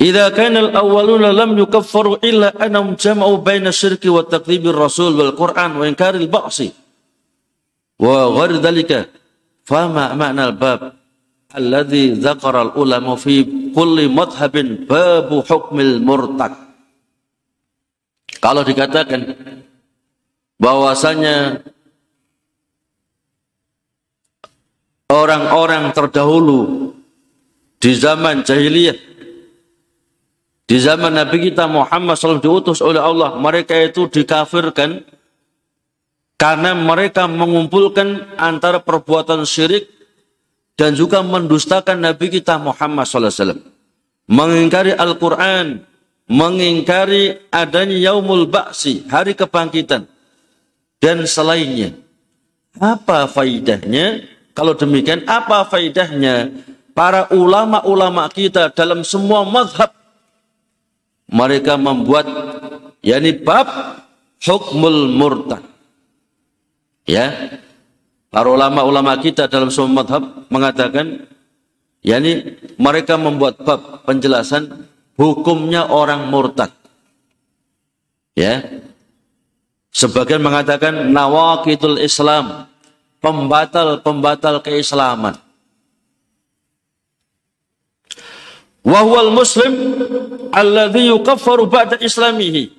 [0.00, 5.76] Idza kana al-awwaluna lam yukaffaru illa annahum jama'u baina syirki wa takdzibir rasul wal Qur'an
[5.76, 6.72] wa inkaril ba'si
[8.00, 9.12] wa ghairi dhalika
[9.68, 10.96] fama ma'na al-bab
[11.52, 13.44] alladhi dzakara ulama fi
[13.76, 16.56] kulli madhhabin babu hukmil murtad.
[18.40, 19.36] Kalau dikatakan
[20.56, 21.60] bahwasanya
[25.10, 26.94] orang-orang terdahulu
[27.82, 28.96] di zaman jahiliyah
[30.70, 35.02] di zaman Nabi kita Muhammad SAW diutus oleh Allah mereka itu dikafirkan
[36.40, 39.90] karena mereka mengumpulkan antara perbuatan syirik
[40.80, 43.60] dan juga mendustakan Nabi kita Muhammad SAW.
[44.24, 45.84] Mengingkari Al-Quran,
[46.24, 50.08] mengingkari adanya yaumul ba'si, hari kebangkitan,
[50.96, 51.92] dan selainnya.
[52.80, 54.24] Apa faidahnya?
[54.60, 56.52] Kalau demikian, apa faidahnya
[56.92, 59.88] para ulama-ulama kita dalam semua madhab?
[61.32, 62.28] Mereka membuat,
[63.00, 63.64] yakni bab
[64.44, 65.64] hukmul murtad.
[67.08, 67.56] Ya,
[68.28, 71.24] Para ulama-ulama kita dalam semua madhab mengatakan,
[72.04, 76.68] yakni mereka membuat bab penjelasan hukumnya orang murtad.
[78.36, 78.60] Ya.
[79.88, 82.69] Sebagian mengatakan nawakidul Islam,
[83.20, 85.36] pembatal-pembatal keislaman.
[88.80, 89.72] Wahwal muslim
[90.50, 92.72] alladhi yukaffaru ba'da islamihi.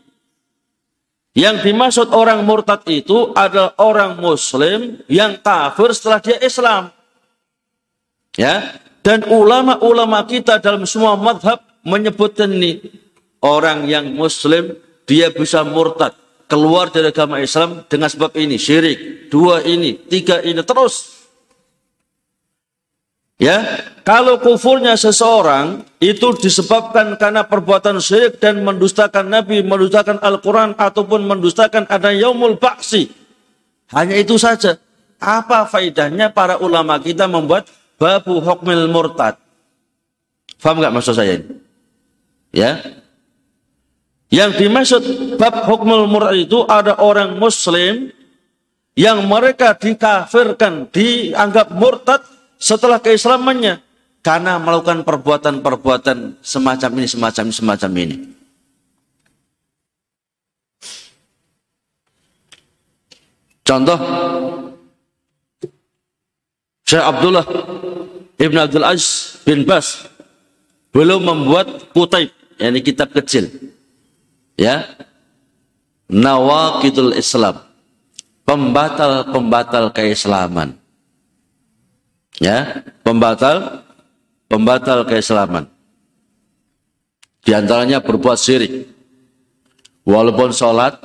[1.31, 6.91] Yang dimaksud orang murtad itu adalah orang muslim yang kafir setelah dia Islam.
[8.35, 8.75] Ya.
[9.01, 12.83] Dan ulama-ulama kita dalam semua madhab menyebutkan ini.
[13.41, 14.75] Orang yang muslim
[15.07, 16.13] dia bisa murtad.
[16.51, 18.59] Keluar dari agama Islam dengan sebab ini.
[18.59, 19.31] Syirik.
[19.31, 19.95] Dua ini.
[19.95, 20.59] Tiga ini.
[20.59, 21.23] Terus.
[23.41, 23.57] Ya,
[24.05, 31.89] kalau kufurnya seseorang itu disebabkan karena perbuatan syirik dan mendustakan Nabi, mendustakan Al-Quran ataupun mendustakan
[31.89, 33.09] ada yaumul baksi.
[33.97, 34.77] Hanya itu saja.
[35.17, 37.65] Apa faidahnya para ulama kita membuat
[37.97, 39.41] babu hukmil murtad?
[40.61, 41.57] Faham nggak maksud saya ini?
[42.53, 43.00] Ya.
[44.31, 45.03] Yang dimaksud
[45.35, 48.15] bab hukmul murtad itu ada orang muslim
[48.95, 52.23] yang mereka dikafirkan, dianggap murtad
[52.55, 53.83] setelah keislamannya
[54.23, 58.17] karena melakukan perbuatan-perbuatan semacam ini, semacam ini, semacam ini.
[63.67, 63.99] Contoh
[66.87, 67.45] Syekh Abdullah
[68.35, 70.11] Ibn Abdul Aziz bin Bas
[70.91, 73.70] belum membuat kutaib, yakni kitab kecil.
[74.61, 74.85] Ya.
[76.05, 77.65] Nawakidul Islam.
[78.45, 80.77] Pembatal-pembatal keislaman.
[82.37, 82.85] Ya.
[83.01, 83.81] Pembatal
[84.45, 85.65] pembatal keislaman.
[87.41, 88.85] Di antaranya berbuat syirik.
[90.05, 90.97] Walaupun sholat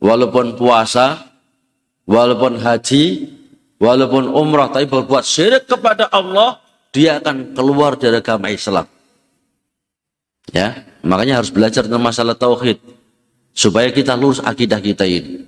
[0.00, 1.20] walaupun puasa
[2.08, 3.28] walaupun haji
[3.76, 6.60] walaupun umrah tapi berbuat syirik kepada Allah
[6.96, 8.88] dia akan keluar dari agama Islam.
[10.48, 12.78] Ya makanya harus belajar tentang masalah tauhid
[13.52, 15.44] supaya kita lurus akidah kita ini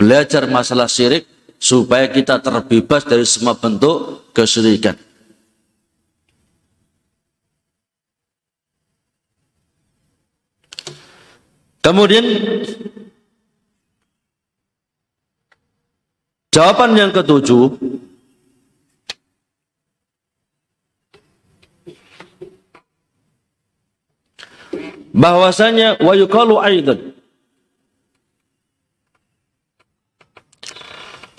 [0.00, 1.28] belajar masalah syirik
[1.60, 4.96] supaya kita terbebas dari semua bentuk kesyirikan.
[11.84, 12.24] Kemudian
[16.52, 17.76] jawaban yang ketujuh
[25.10, 26.98] bahwasanya wa yuqalu aidan.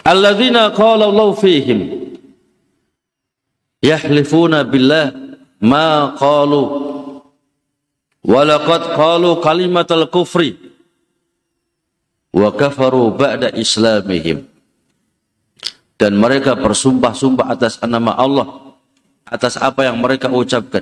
[0.02, 1.80] Alladzina qala Allah fihim
[3.86, 5.14] yahlifuna billah
[5.62, 6.62] ma qalu
[8.26, 10.58] walaqad qalu kalimatal kufri
[12.34, 14.50] wa kafaru ba'da islamihim.
[16.02, 18.74] Dan mereka bersumpah-sumpah atas nama Allah
[19.22, 20.82] atas apa yang mereka ucapkan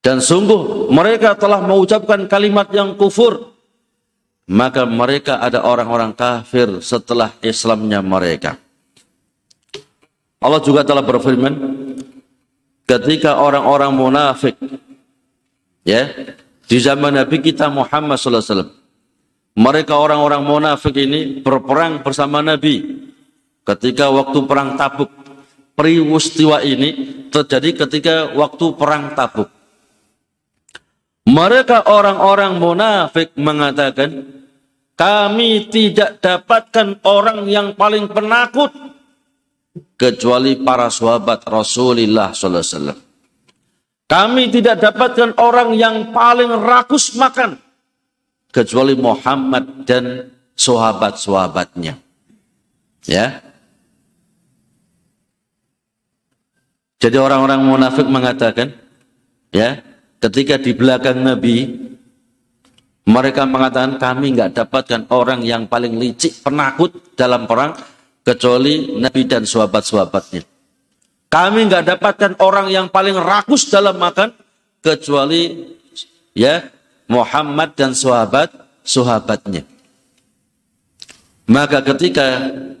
[0.00, 3.52] dan sungguh mereka telah mengucapkan kalimat yang kufur.
[4.50, 8.58] Maka mereka ada orang-orang kafir setelah Islamnya mereka.
[10.42, 11.54] Allah juga telah berfirman
[12.82, 14.58] ketika orang-orang munafik
[15.86, 16.10] ya
[16.66, 18.72] di zaman Nabi kita Muhammad sallallahu alaihi wasallam
[19.54, 23.06] mereka orang-orang munafik ini berperang bersama Nabi.
[23.62, 25.12] Ketika waktu perang Tabuk
[25.78, 26.90] peristiwa ini
[27.30, 29.59] terjadi ketika waktu perang Tabuk
[31.28, 34.24] mereka orang-orang munafik mengatakan
[34.96, 38.72] kami tidak dapatkan orang yang paling penakut
[39.96, 43.00] kecuali para sahabat Rasulullah sallallahu alaihi wasallam.
[44.10, 47.62] Kami tidak dapatkan orang yang paling rakus makan
[48.50, 51.94] kecuali Muhammad dan sahabat-sahabatnya.
[53.06, 53.40] Ya.
[57.00, 58.76] Jadi orang-orang munafik mengatakan,
[59.54, 59.80] ya,
[60.20, 61.88] ketika di belakang Nabi,
[63.08, 67.74] mereka mengatakan kami nggak dapatkan orang yang paling licik, penakut dalam perang
[68.22, 70.44] kecuali Nabi dan sahabat-sahabatnya.
[71.30, 74.34] Kami nggak dapatkan orang yang paling rakus dalam makan
[74.84, 75.72] kecuali
[76.36, 76.68] ya
[77.10, 78.50] Muhammad dan sahabat
[78.82, 79.66] sahabatnya.
[81.50, 82.26] Maka ketika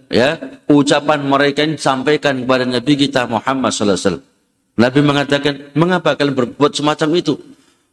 [0.06, 0.38] ya
[0.70, 4.29] ucapan mereka ini disampaikan kepada Nabi kita Muhammad SAW.
[4.80, 7.36] Nabi mengatakan, mengapa kalian berbuat semacam itu?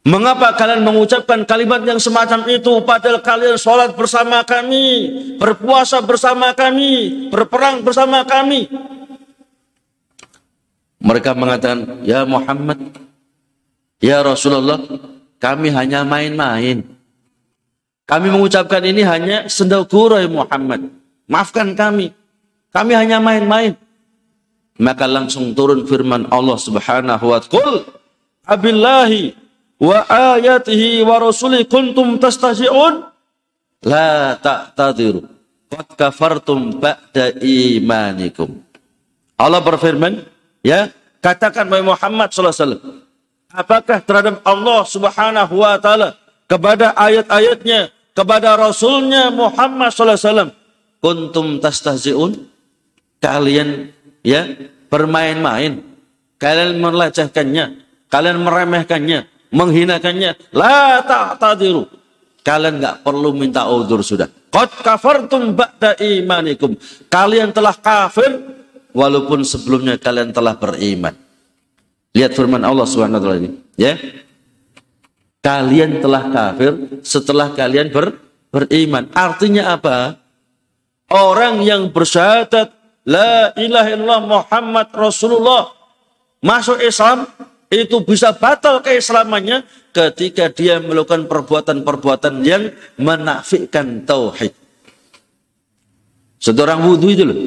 [0.08, 4.86] Mengapa kalian mengucapkan kalimat yang semacam itu padahal kalian sholat bersama kami,
[5.36, 8.72] berpuasa bersama kami, berperang bersama kami?
[10.96, 12.80] Mereka mengatakan, Ya Muhammad,
[14.00, 14.80] Ya Rasulullah,
[15.36, 16.88] kami hanya main-main.
[18.08, 20.88] Kami mengucapkan ini hanya sendagura ya Muhammad.
[21.28, 22.16] Maafkan kami.
[22.72, 23.76] Kami hanya main-main.
[24.78, 27.82] Maka langsung turun firman Allah Subhanahu wa taala,
[28.46, 29.34] "Abillahi
[29.82, 33.02] wa ayatihi wa rasuli kuntum tastahzi'un
[33.82, 35.26] la ta'tadiru
[35.66, 38.62] qad kafartum ba'da imanikum."
[39.34, 40.22] Allah berfirman,
[40.62, 42.84] ya, katakan wahai Muhammad sallallahu alaihi wasallam,
[43.50, 46.14] apakah terhadap Allah Subhanahu wa taala
[46.46, 50.50] kepada ayat-ayatnya kepada Rasulnya Muhammad SAW.
[50.98, 52.50] Kuntum tastahzi'un.
[53.22, 54.48] Kalian ya
[54.88, 55.84] bermain-main.
[56.38, 57.64] Kalian melecehkannya.
[58.08, 59.26] Kalian meremehkannya.
[59.50, 60.38] Menghinakannya.
[60.54, 61.88] La ta'tadiru.
[62.46, 64.30] Kalian nggak perlu minta udur sudah.
[64.48, 66.78] Qad kafartum ba'da imanikum.
[67.12, 68.40] Kalian telah kafir
[68.96, 71.12] walaupun sebelumnya kalian telah beriman.
[72.16, 73.94] Lihat firman Allah Subhanahu wa ini, ya
[75.44, 76.72] kalian telah kafir
[77.04, 78.16] setelah kalian ber,
[78.48, 79.12] beriman.
[79.12, 80.16] Artinya apa?
[81.12, 82.72] Orang yang bersyahadat
[83.08, 85.72] la ilaha illallah Muhammad Rasulullah
[86.44, 87.24] masuk Islam
[87.72, 94.52] itu bisa batal keislamannya ketika dia melakukan perbuatan-perbuatan yang menafikan tauhid.
[96.38, 97.38] Seorang wudhu itu loh.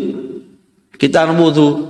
[0.99, 1.89] Kita wudhu,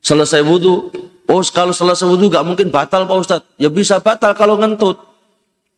[0.00, 0.88] selesai wudhu,
[1.28, 3.48] oh kalau selesai wudhu gak mungkin batal Pak Ustadz.
[3.60, 4.96] Ya bisa batal kalau ngentut.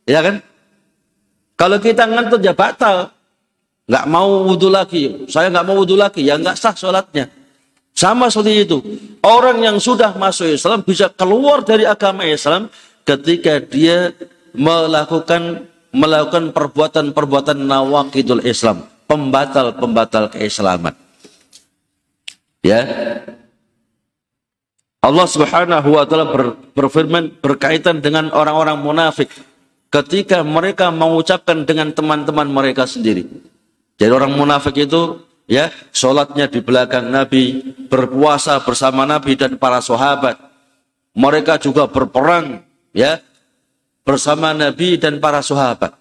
[0.06, 0.44] Ya kan?
[1.56, 3.11] Kalau kita ngentut ya batal.
[3.92, 5.28] Nggak mau wudhu lagi.
[5.28, 6.24] Saya nggak mau wudhu lagi.
[6.24, 7.28] Ya nggak sah sholatnya.
[7.92, 8.80] Sama seperti itu.
[9.20, 12.72] Orang yang sudah masuk Islam bisa keluar dari agama Islam
[13.04, 14.16] ketika dia
[14.56, 20.96] melakukan melakukan perbuatan-perbuatan nawakidul Islam, pembatal-pembatal keislaman.
[22.64, 22.88] Ya.
[25.04, 26.32] Allah Subhanahu wa taala
[26.72, 29.28] berfirman berkaitan dengan orang-orang munafik
[29.92, 33.28] ketika mereka mengucapkan dengan teman-teman mereka sendiri.
[34.02, 40.42] Jadi orang munafik itu ya sholatnya di belakang Nabi, berpuasa bersama Nabi dan para sahabat.
[41.14, 43.22] Mereka juga berperang ya
[44.02, 45.94] bersama Nabi dan para sahabat.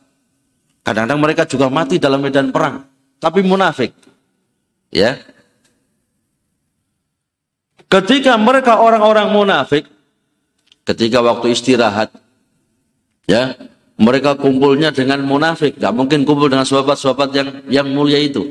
[0.82, 2.90] Kadang-kadang mereka juga mati dalam medan perang,
[3.22, 3.94] tapi munafik.
[4.90, 5.22] Ya.
[7.86, 9.86] Ketika mereka orang-orang munafik,
[10.90, 12.10] ketika waktu istirahat,
[13.30, 13.54] ya
[14.02, 18.42] mereka kumpulnya dengan munafik, gak mungkin kumpul dengan sahabat-sahabat yang yang mulia itu.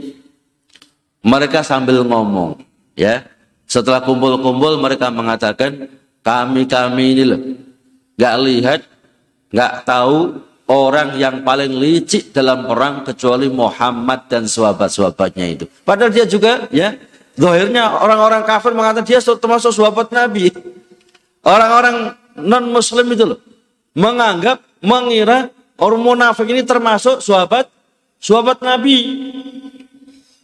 [1.26, 2.62] Mereka sambil ngomong,
[2.94, 3.26] ya.
[3.66, 5.90] Setelah kumpul-kumpul mereka mengatakan,
[6.22, 7.40] kami-kami ini loh,
[8.14, 8.80] gak lihat,
[9.50, 10.38] gak tahu
[10.70, 15.64] orang yang paling licik dalam perang kecuali Muhammad dan sahabat-sahabatnya itu.
[15.82, 16.94] Padahal dia juga, ya,
[17.40, 20.52] Zahirnya orang-orang kafir mengatakan dia termasuk sahabat Nabi.
[21.40, 23.40] Orang-orang non-muslim itu loh.
[23.94, 25.50] Menganggap mengira
[25.80, 27.66] orang munafik ini termasuk sahabat
[28.20, 28.98] sahabat Nabi.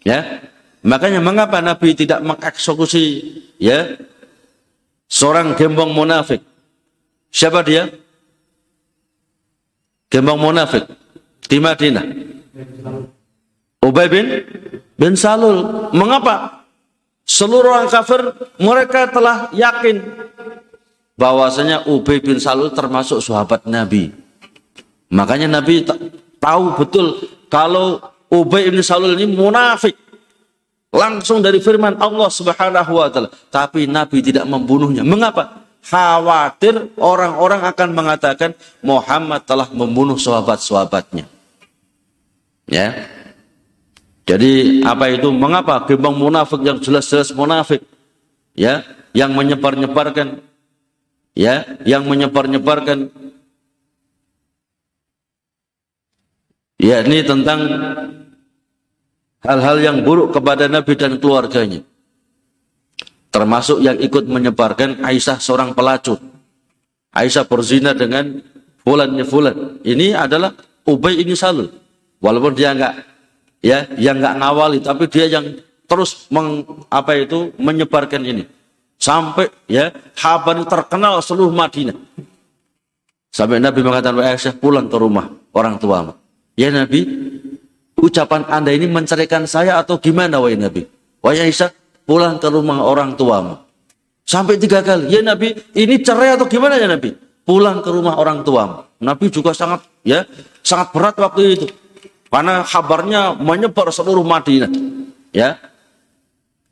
[0.02, 0.42] Ya.
[0.86, 3.98] Makanya mengapa Nabi tidak mengeksekusi ya
[5.10, 6.38] seorang gembong munafik?
[7.34, 7.90] Siapa dia?
[10.06, 10.86] Gembong munafik
[11.50, 12.06] di Madinah.
[13.82, 14.26] Ubay bin
[14.94, 15.90] bin Salul.
[15.90, 16.66] Mengapa?
[17.26, 18.22] Seluruh orang kafir
[18.62, 19.98] mereka telah yakin
[21.16, 24.12] bahwasanya Ubay bin Salul termasuk sahabat Nabi.
[25.10, 25.82] Makanya Nabi
[26.38, 27.98] tahu betul kalau
[28.28, 29.96] Ubay bin Salul ini munafik.
[30.96, 33.28] Langsung dari firman Allah Subhanahu wa taala.
[33.52, 35.04] Tapi Nabi tidak membunuhnya.
[35.04, 35.66] Mengapa?
[35.86, 38.50] Khawatir orang-orang akan mengatakan
[38.80, 41.28] Muhammad telah membunuh sahabat-sahabatnya.
[42.66, 43.06] Ya.
[44.26, 45.30] Jadi apa itu?
[45.30, 47.86] Mengapa gembong munafik yang jelas-jelas munafik?
[48.56, 48.82] Ya,
[49.14, 50.42] yang menyebar-nyebarkan
[51.36, 53.12] ya, yang menyebar-nyebarkan
[56.76, 57.64] Ya, ini tentang
[59.40, 61.80] hal-hal yang buruk kepada Nabi dan keluarganya.
[63.32, 66.20] Termasuk yang ikut menyebarkan Aisyah seorang pelacur.
[67.16, 68.44] Aisyah berzina dengan
[68.84, 69.80] fulan fulan.
[69.82, 70.52] Ini adalah
[70.84, 71.72] Ubay ini Salul.
[72.20, 73.02] Walaupun dia enggak
[73.64, 75.56] ya, yang enggak ngawali tapi dia yang
[75.88, 78.44] terus meng, apa itu menyebarkan ini.
[79.06, 81.94] Sampai ya Haban terkenal seluruh Madinah.
[83.30, 86.18] Sampai Nabi mengatakan, Aisyah pulang ke rumah orang tuamu.
[86.58, 87.06] Ya Nabi,
[87.94, 90.90] ucapan anda ini menceraikan saya atau gimana wahai Nabi?
[91.22, 91.70] Wahai Aisyah,
[92.02, 93.54] pulang ke rumah orang tuamu.
[94.26, 95.14] Sampai tiga kali.
[95.14, 97.14] Ya Nabi, ini cerai atau gimana ya Nabi?
[97.46, 98.90] Pulang ke rumah orang tuamu.
[98.98, 100.26] Nabi juga sangat ya
[100.66, 101.66] sangat berat waktu itu.
[102.26, 104.72] Karena kabarnya menyebar seluruh Madinah.
[105.30, 105.62] Ya.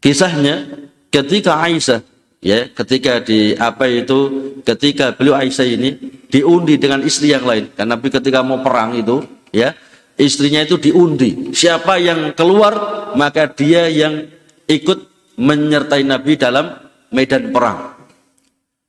[0.03, 0.67] Kisahnya
[1.15, 2.03] ketika Aisyah
[2.45, 5.97] ya ketika di apa itu ketika beliau Aisyah ini
[6.29, 9.73] diundi dengan istri yang lain karena Nabi ketika mau perang itu ya
[10.21, 12.77] istrinya itu diundi siapa yang keluar
[13.17, 14.29] maka dia yang
[14.69, 16.67] ikut menyertai Nabi dalam
[17.11, 17.95] medan perang.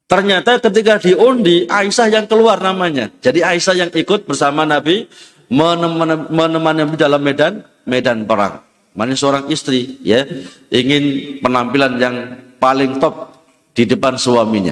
[0.06, 3.10] Ternyata ketika diundi Aisyah yang keluar namanya.
[3.22, 5.10] Jadi Aisyah yang ikut bersama Nabi
[5.50, 8.62] menemani Nabi dalam medan medan perang.
[8.94, 10.24] Mana seorang istri ya
[10.72, 12.16] ingin penampilan yang
[12.62, 13.35] paling top
[13.76, 14.72] di depan suaminya.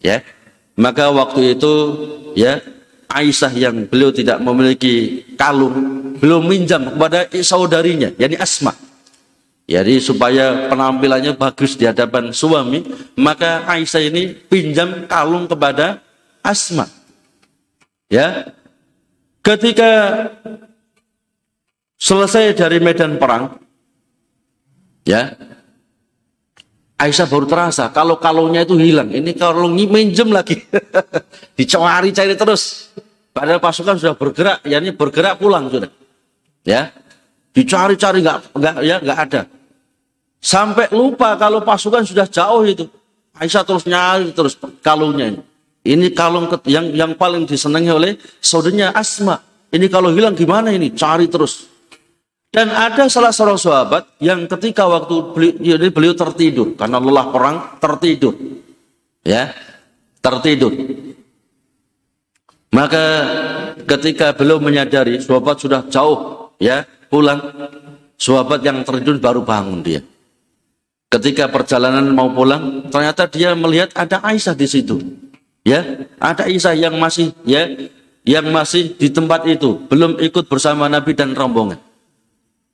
[0.00, 0.24] Ya.
[0.74, 1.72] Maka waktu itu
[2.34, 2.58] ya
[3.06, 8.74] Aisyah yang beliau tidak memiliki kalung, beliau minjam kepada saudarinya, yakni Asma.
[9.64, 12.82] Jadi supaya penampilannya bagus di hadapan suami,
[13.14, 16.02] maka Aisyah ini pinjam kalung kepada
[16.42, 16.90] Asma.
[18.10, 18.50] Ya.
[19.44, 20.24] Ketika
[22.00, 23.60] selesai dari medan perang,
[25.06, 25.38] ya.
[26.94, 29.10] Aisyah baru terasa kalau kalungnya itu hilang.
[29.10, 30.62] Ini kalung minjem lagi.
[31.58, 32.94] Dicari-cari terus.
[33.34, 35.90] Padahal pasukan sudah bergerak, ya ini bergerak pulang sudah.
[36.62, 36.94] Ya,
[37.54, 39.42] Dicari-cari nggak nggak ya nggak ada.
[40.42, 42.90] Sampai lupa kalau pasukan sudah jauh itu.
[43.38, 45.40] Aisyah terus nyari terus kalungnya ini.
[45.86, 49.38] Ini kalung yang yang paling disenangi oleh saudaranya Asma.
[49.70, 50.90] Ini kalau hilang gimana ini?
[50.94, 51.73] Cari terus.
[52.54, 58.38] Dan ada salah seorang sahabat yang ketika waktu beliau, beliau tertidur karena lelah perang tertidur.
[59.26, 59.50] Ya,
[60.22, 60.70] tertidur.
[62.70, 63.04] Maka
[63.90, 67.42] ketika beliau menyadari sahabat sudah jauh ya pulang.
[68.14, 70.00] Sahabat yang terjun baru bangun dia.
[71.10, 75.02] Ketika perjalanan mau pulang, ternyata dia melihat ada Aisyah di situ.
[75.66, 77.66] Ya, ada Aisyah yang masih ya
[78.22, 81.82] yang masih di tempat itu, belum ikut bersama Nabi dan rombongan.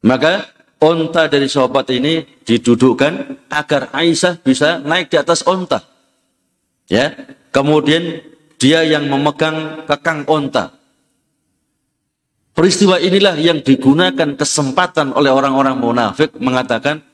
[0.01, 0.49] Maka
[0.81, 5.85] onta dari sahabat ini didudukkan agar Aisyah bisa naik di atas onta.
[6.89, 7.15] Ya,
[7.53, 8.25] kemudian
[8.57, 10.73] dia yang memegang kekang onta.
[12.57, 17.05] Peristiwa inilah yang digunakan kesempatan oleh orang-orang munafik mengatakan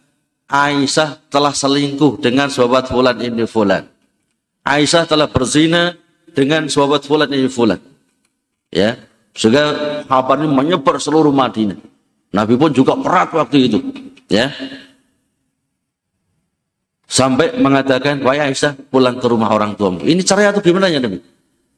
[0.46, 3.84] Aisyah telah selingkuh dengan sahabat fulan ini fulan.
[4.62, 5.94] Aisyah telah berzina
[6.34, 7.82] dengan sahabat fulan ini fulan.
[8.70, 8.98] Ya,
[9.34, 11.95] sehingga kabar ini menyebar seluruh Madinah.
[12.34, 13.78] Nabi pun juga perat waktu itu.
[14.26, 14.50] Ya,
[17.06, 20.02] sampai mengatakan, wahai Aisyah, pulang ke rumah orang tuamu.
[20.02, 21.22] Ini cerai atau gimana ya Nabi?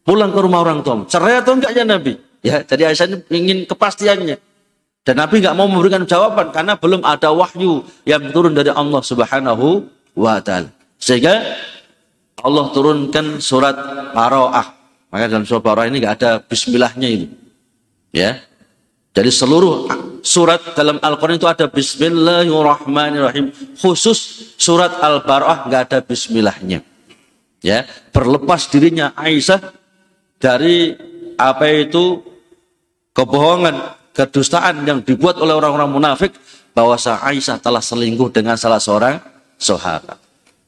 [0.02, 1.04] Pulang ke rumah orang tuamu.
[1.04, 2.16] Cerai atau enggak ya Nabi?
[2.40, 4.40] Ya, jadi Aisyah ini ingin kepastiannya.
[5.04, 9.88] Dan Nabi nggak mau memberikan jawaban karena belum ada wahyu yang turun dari Allah Subhanahu
[10.12, 10.68] wa taala.
[11.00, 11.56] Sehingga
[12.44, 13.76] Allah turunkan surat
[14.12, 14.66] Baroah.
[15.08, 17.26] Maka dalam surat Baroah ini nggak ada bismillahnya ini.
[18.12, 18.44] Ya.
[19.16, 19.88] Jadi seluruh
[20.22, 23.50] surat dalam Al-Quran itu ada Bismillahirrahmanirrahim.
[23.78, 26.82] Khusus surat Al-Baroah nggak ada Bismillahnya.
[27.58, 29.74] Ya, berlepas dirinya Aisyah
[30.38, 30.94] dari
[31.34, 32.22] apa itu
[33.14, 36.34] kebohongan, kedustaan yang dibuat oleh orang-orang munafik
[36.70, 39.18] bahwa Aisyah telah selingkuh dengan salah seorang
[39.58, 40.18] sahabat.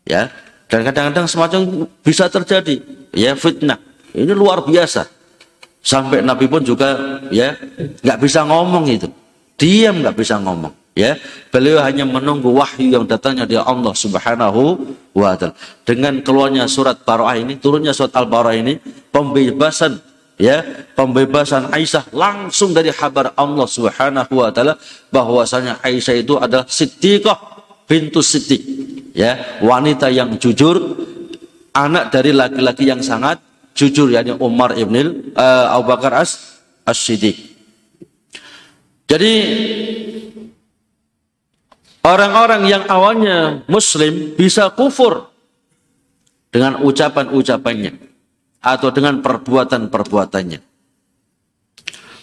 [0.02, 0.30] Ya.
[0.70, 2.78] Dan kadang-kadang semacam bisa terjadi
[3.10, 3.78] ya fitnah.
[4.14, 5.06] Ini luar biasa.
[5.82, 7.58] Sampai Nabi pun juga ya
[8.02, 9.10] nggak bisa ngomong itu.
[9.60, 10.72] Diam nggak bisa ngomong.
[10.96, 11.20] Ya,
[11.54, 15.54] beliau hanya menunggu wahyu yang datangnya dari Allah Subhanahu wa taala.
[15.86, 18.74] Dengan keluarnya surat Baroah ini, turunnya surat Al-Baroah ini,
[19.14, 20.02] pembebasan
[20.40, 20.64] ya
[20.96, 24.80] pembebasan Aisyah langsung dari kabar Allah Subhanahu wa taala
[25.12, 27.38] bahwasanya Aisyah itu adalah Siddiqah
[27.84, 28.64] bintu Siddiq
[29.12, 30.80] ya wanita yang jujur
[31.76, 33.36] anak dari laki-laki yang sangat
[33.76, 36.58] jujur yakni Umar ibn uh, Abu Bakar as
[36.88, 37.49] As-Siddiq
[39.10, 39.34] jadi
[42.06, 45.26] orang-orang yang awalnya muslim bisa kufur
[46.54, 47.98] dengan ucapan-ucapannya
[48.62, 50.60] atau dengan perbuatan-perbuatannya.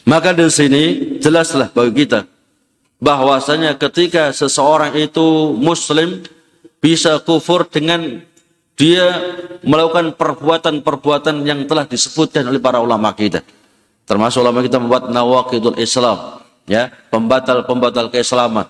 [0.07, 0.83] Maka di sini
[1.19, 2.23] jelaslah bagi kita
[3.03, 6.23] bahwasanya ketika seseorang itu muslim
[6.79, 8.23] bisa kufur dengan
[8.77, 9.09] dia
[9.65, 13.43] melakukan perbuatan-perbuatan yang telah disebutkan oleh para ulama kita.
[14.07, 18.67] Termasuk ulama kita membuat nawakidul Islam, ya, pembatal-pembatal keislaman.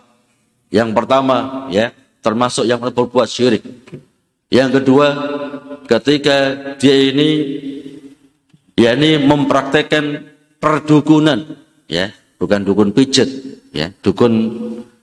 [0.69, 1.91] Yang pertama, ya,
[2.21, 3.65] termasuk yang berbuat syirik.
[4.47, 5.07] Yang kedua,
[5.89, 7.29] ketika dia ini
[8.77, 10.23] yakni mempraktekkan
[10.61, 11.57] perdukunan,
[11.89, 13.27] ya, bukan dukun pijat,
[13.73, 14.33] ya, dukun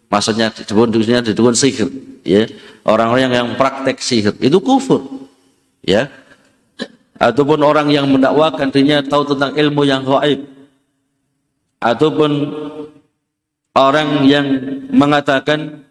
[0.08, 1.90] maksudnya dukun dukunnya dukun sihir,
[2.24, 2.48] ya,
[2.86, 5.28] orang-orang yang, yang praktek sihir itu kufur,
[5.84, 6.08] ya,
[7.18, 10.44] ataupun orang yang mendakwakan dirinya tahu tentang ilmu yang gaib,
[11.84, 12.30] ataupun
[13.76, 14.46] orang yang
[14.88, 15.84] mengatakan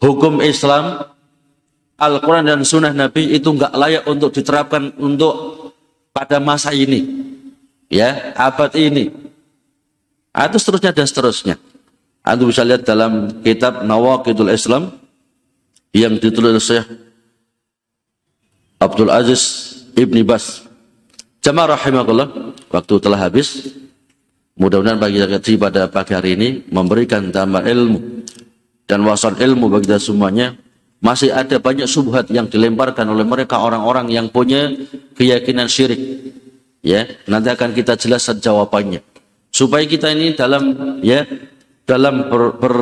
[0.00, 1.04] hukum Islam
[2.00, 5.60] Al-Quran dan Sunnah Nabi itu nggak layak untuk diterapkan untuk
[6.16, 7.04] pada masa ini,
[7.92, 9.12] ya abad ini,
[10.32, 11.56] atau seterusnya dan seterusnya.
[12.24, 14.96] Anda bisa lihat dalam kitab Nawakidul Islam
[15.92, 16.84] yang ditulis oleh
[18.80, 20.64] Abdul Aziz Ibni Bas.
[21.44, 23.68] Jamaah rahimahullah, waktu telah habis.
[24.60, 28.28] Mudah-mudahan bagi kita pada pagi hari ini memberikan tambah ilmu
[28.84, 30.52] dan wawasan ilmu bagi kita semuanya.
[31.00, 34.68] Masih ada banyak subhat yang dilemparkan oleh mereka orang-orang yang punya
[35.16, 35.96] keyakinan syirik.
[36.84, 39.00] Ya, nanti akan kita jelaskan jawabannya.
[39.48, 41.24] Supaya kita ini dalam ya
[41.88, 42.74] dalam ber, ber,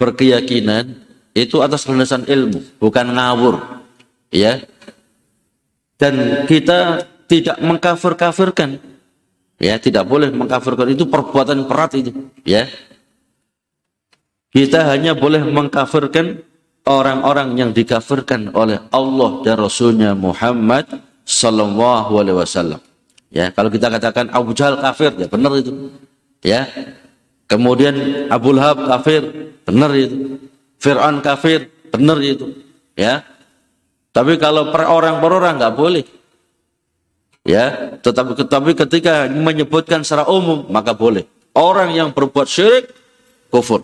[0.00, 0.96] berkeyakinan
[1.36, 3.84] itu atas landasan ilmu, bukan ngawur.
[4.32, 4.64] Ya.
[6.00, 8.87] Dan kita tidak mengkafir-kafirkan.
[9.58, 12.14] Ya, tidak boleh mengkafirkan itu perbuatan berat itu,
[12.46, 12.70] ya.
[14.54, 16.46] Kita hanya boleh mengkafirkan
[16.86, 20.86] orang-orang yang dikafirkan oleh Allah dan Rasulnya Muhammad
[21.26, 22.80] Sallallahu Alaihi Wasallam.
[23.28, 25.92] Ya, kalau kita katakan Abu Jahal kafir, ya benar itu.
[26.40, 26.64] Ya,
[27.50, 30.38] kemudian Abu Lahab kafir, benar itu.
[30.78, 32.56] Fir'aun kafir, benar itu.
[32.94, 33.26] Ya,
[34.14, 36.06] tapi kalau per orang per orang nggak boleh.
[37.46, 41.26] Ya, tetapi tetapi ketika menyebutkan secara umum maka boleh.
[41.54, 42.90] Orang yang berbuat syirik
[43.50, 43.82] kufur.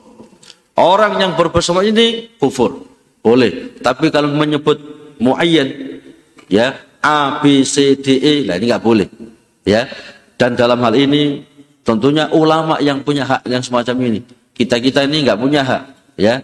[0.75, 2.87] Orang yang berbersama ini kufur.
[3.25, 3.79] Boleh.
[3.81, 4.79] Tapi kalau menyebut
[5.23, 6.01] muayyan
[6.51, 9.09] ya A B C D E lah ini nggak boleh.
[9.65, 9.89] Ya.
[10.35, 11.47] Dan dalam hal ini
[11.87, 14.21] tentunya ulama yang punya hak yang semacam ini.
[14.55, 15.83] Kita-kita ini nggak punya hak,
[16.19, 16.43] ya.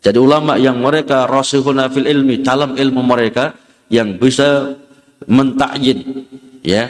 [0.00, 3.54] Jadi ulama yang mereka rasikhuna fil ilmi, dalam ilmu mereka
[3.92, 4.74] yang bisa
[5.26, 6.24] mentakyin,
[6.64, 6.88] ya.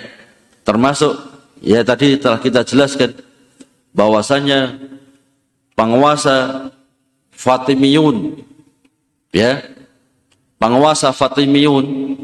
[0.63, 1.17] Termasuk
[1.65, 3.17] ya tadi telah kita jelaskan
[3.91, 4.79] bahwasanya
[5.75, 6.69] penguasa
[7.35, 8.45] Fatimiyun
[9.33, 9.65] ya.
[10.61, 12.15] Penguasa Fatimiyun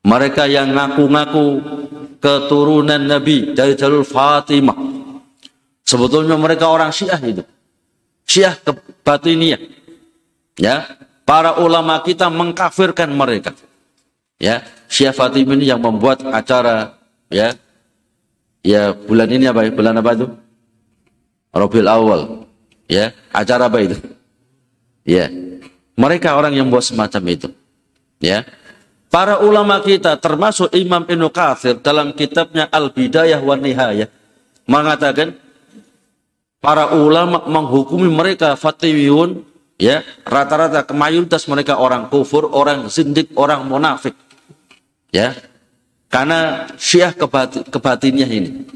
[0.00, 1.46] mereka yang ngaku-ngaku
[2.18, 4.76] keturunan Nabi dari jalur Fatimah.
[5.84, 7.44] Sebetulnya mereka orang Syiah itu.
[8.24, 9.60] Syiah kebatiniyah
[10.56, 10.86] ya.
[11.28, 13.54] Para ulama kita mengkafirkan mereka
[14.40, 16.96] ya Syiah Fatimah ini yang membuat acara
[17.28, 17.54] ya
[18.64, 20.26] ya bulan ini apa ya bulan apa itu
[21.52, 22.20] Rabiul Awal
[22.88, 23.96] ya acara apa itu
[25.04, 25.30] ya
[26.00, 27.48] mereka orang yang buat semacam itu.
[28.24, 28.48] Ya.
[29.12, 34.08] Para ulama kita termasuk Imam Ibnu Katsir dalam kitabnya Al-Bidayah wa Nihayah
[34.64, 35.34] mengatakan
[36.62, 39.42] para ulama menghukumi mereka fatihun
[39.76, 44.14] ya rata-rata mayoritas mereka orang kufur, orang zindik, orang munafik.
[45.10, 45.34] Ya.
[46.10, 48.66] Karena Syiah kebat kebatinnya ini.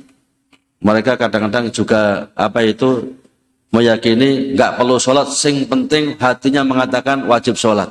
[0.84, 3.16] Mereka kadang-kadang juga apa itu
[3.74, 7.90] meyakini nggak perlu sholat, sing penting hatinya mengatakan wajib sholat.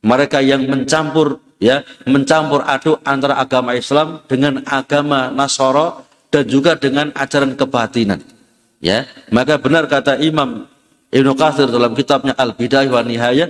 [0.00, 7.12] Mereka yang mencampur ya mencampur aduk antara agama Islam dengan agama Nasoro dan juga dengan
[7.12, 8.20] ajaran kebatinan.
[8.80, 10.68] Ya, maka benar kata Imam
[11.08, 13.48] Ibnu Katsir dalam kitabnya Al Bidayah wa Nihayah,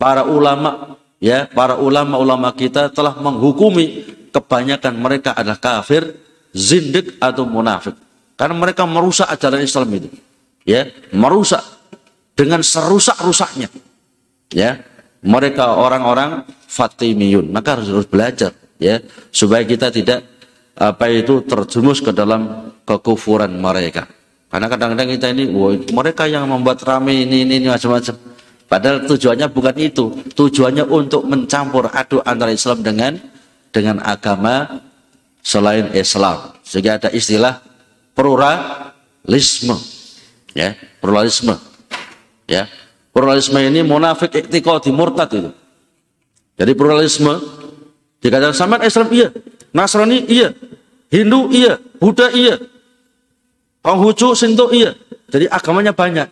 [0.00, 6.12] para ulama ya, para ulama-ulama kita telah menghukumi kebanyakan mereka adalah kafir,
[6.52, 7.96] zindik atau munafik.
[8.36, 10.08] Karena mereka merusak ajaran Islam itu.
[10.66, 11.62] Ya merusak
[12.34, 13.70] dengan serusak-rusaknya.
[14.50, 14.82] Ya
[15.22, 17.54] mereka orang-orang Fatimiyun.
[17.54, 18.50] Maka harus, harus belajar
[18.82, 18.98] ya
[19.30, 20.26] supaya kita tidak
[20.74, 24.10] apa itu terjerumus ke dalam kekufuran mereka.
[24.50, 28.33] Karena kadang-kadang kita ini wow, mereka yang membuat rame ini ini, ini macam-macam
[28.66, 30.10] padahal tujuannya bukan itu.
[30.34, 33.18] Tujuannya untuk mencampur aduk antara Islam dengan
[33.74, 34.82] dengan agama
[35.44, 36.54] selain Islam.
[36.64, 37.60] Sehingga ada istilah
[38.16, 39.76] pluralisme.
[40.54, 41.58] Ya pluralisme.
[42.46, 42.70] Ya
[43.10, 44.60] pluralisme ini munafik di
[44.90, 45.50] murtad itu.
[46.54, 47.34] Jadi pluralisme
[48.22, 49.28] dikatakan sama Islam iya.
[49.74, 50.54] Nasrani iya.
[51.10, 51.78] Hindu iya.
[51.98, 52.58] Buddha iya.
[53.84, 54.94] Konghucu Sinto iya.
[55.28, 56.30] Jadi agamanya banyak.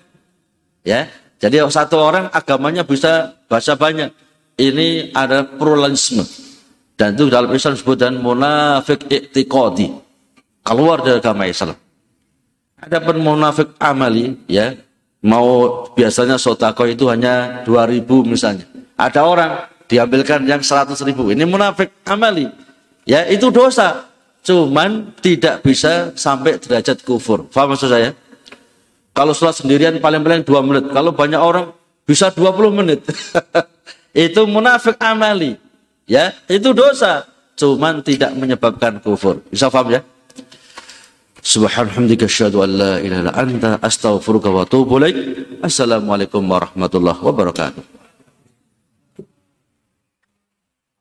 [0.87, 1.11] Ya
[1.43, 4.15] Jadi satu orang agamanya bisa bahasa banyak.
[4.55, 6.23] Ini ada pluralisme.
[6.95, 9.91] Dan itu dalam Islam disebut dan munafik iktiqadi.
[10.63, 11.75] Keluar dari agama Islam.
[12.79, 14.75] Ada pun munafik amali, ya,
[15.27, 18.67] mau biasanya sotako itu hanya 2000 misalnya.
[18.95, 21.35] Ada orang diambilkan yang 100 ribu.
[21.35, 22.47] Ini munafik amali.
[23.03, 24.07] Ya, itu dosa.
[24.47, 27.51] Cuman tidak bisa sampai derajat kufur.
[27.51, 28.15] Faham maksud saya?
[29.13, 30.89] Kalau sholat sendirian paling-paling dua menit.
[30.89, 31.77] Kalau banyak orang
[32.09, 33.05] bisa 20 menit.
[34.27, 35.61] itu munafik amali.
[36.09, 37.29] Ya, itu dosa.
[37.57, 39.45] Cuman tidak menyebabkan kufur.
[39.53, 40.01] Bisa paham ya?
[41.43, 45.17] Subhanallah asyhadu an la ilaha illa anta astaghfiruka wa atubu ilaik.
[45.61, 48.02] Assalamualaikum warahmatullahi wabarakatuh.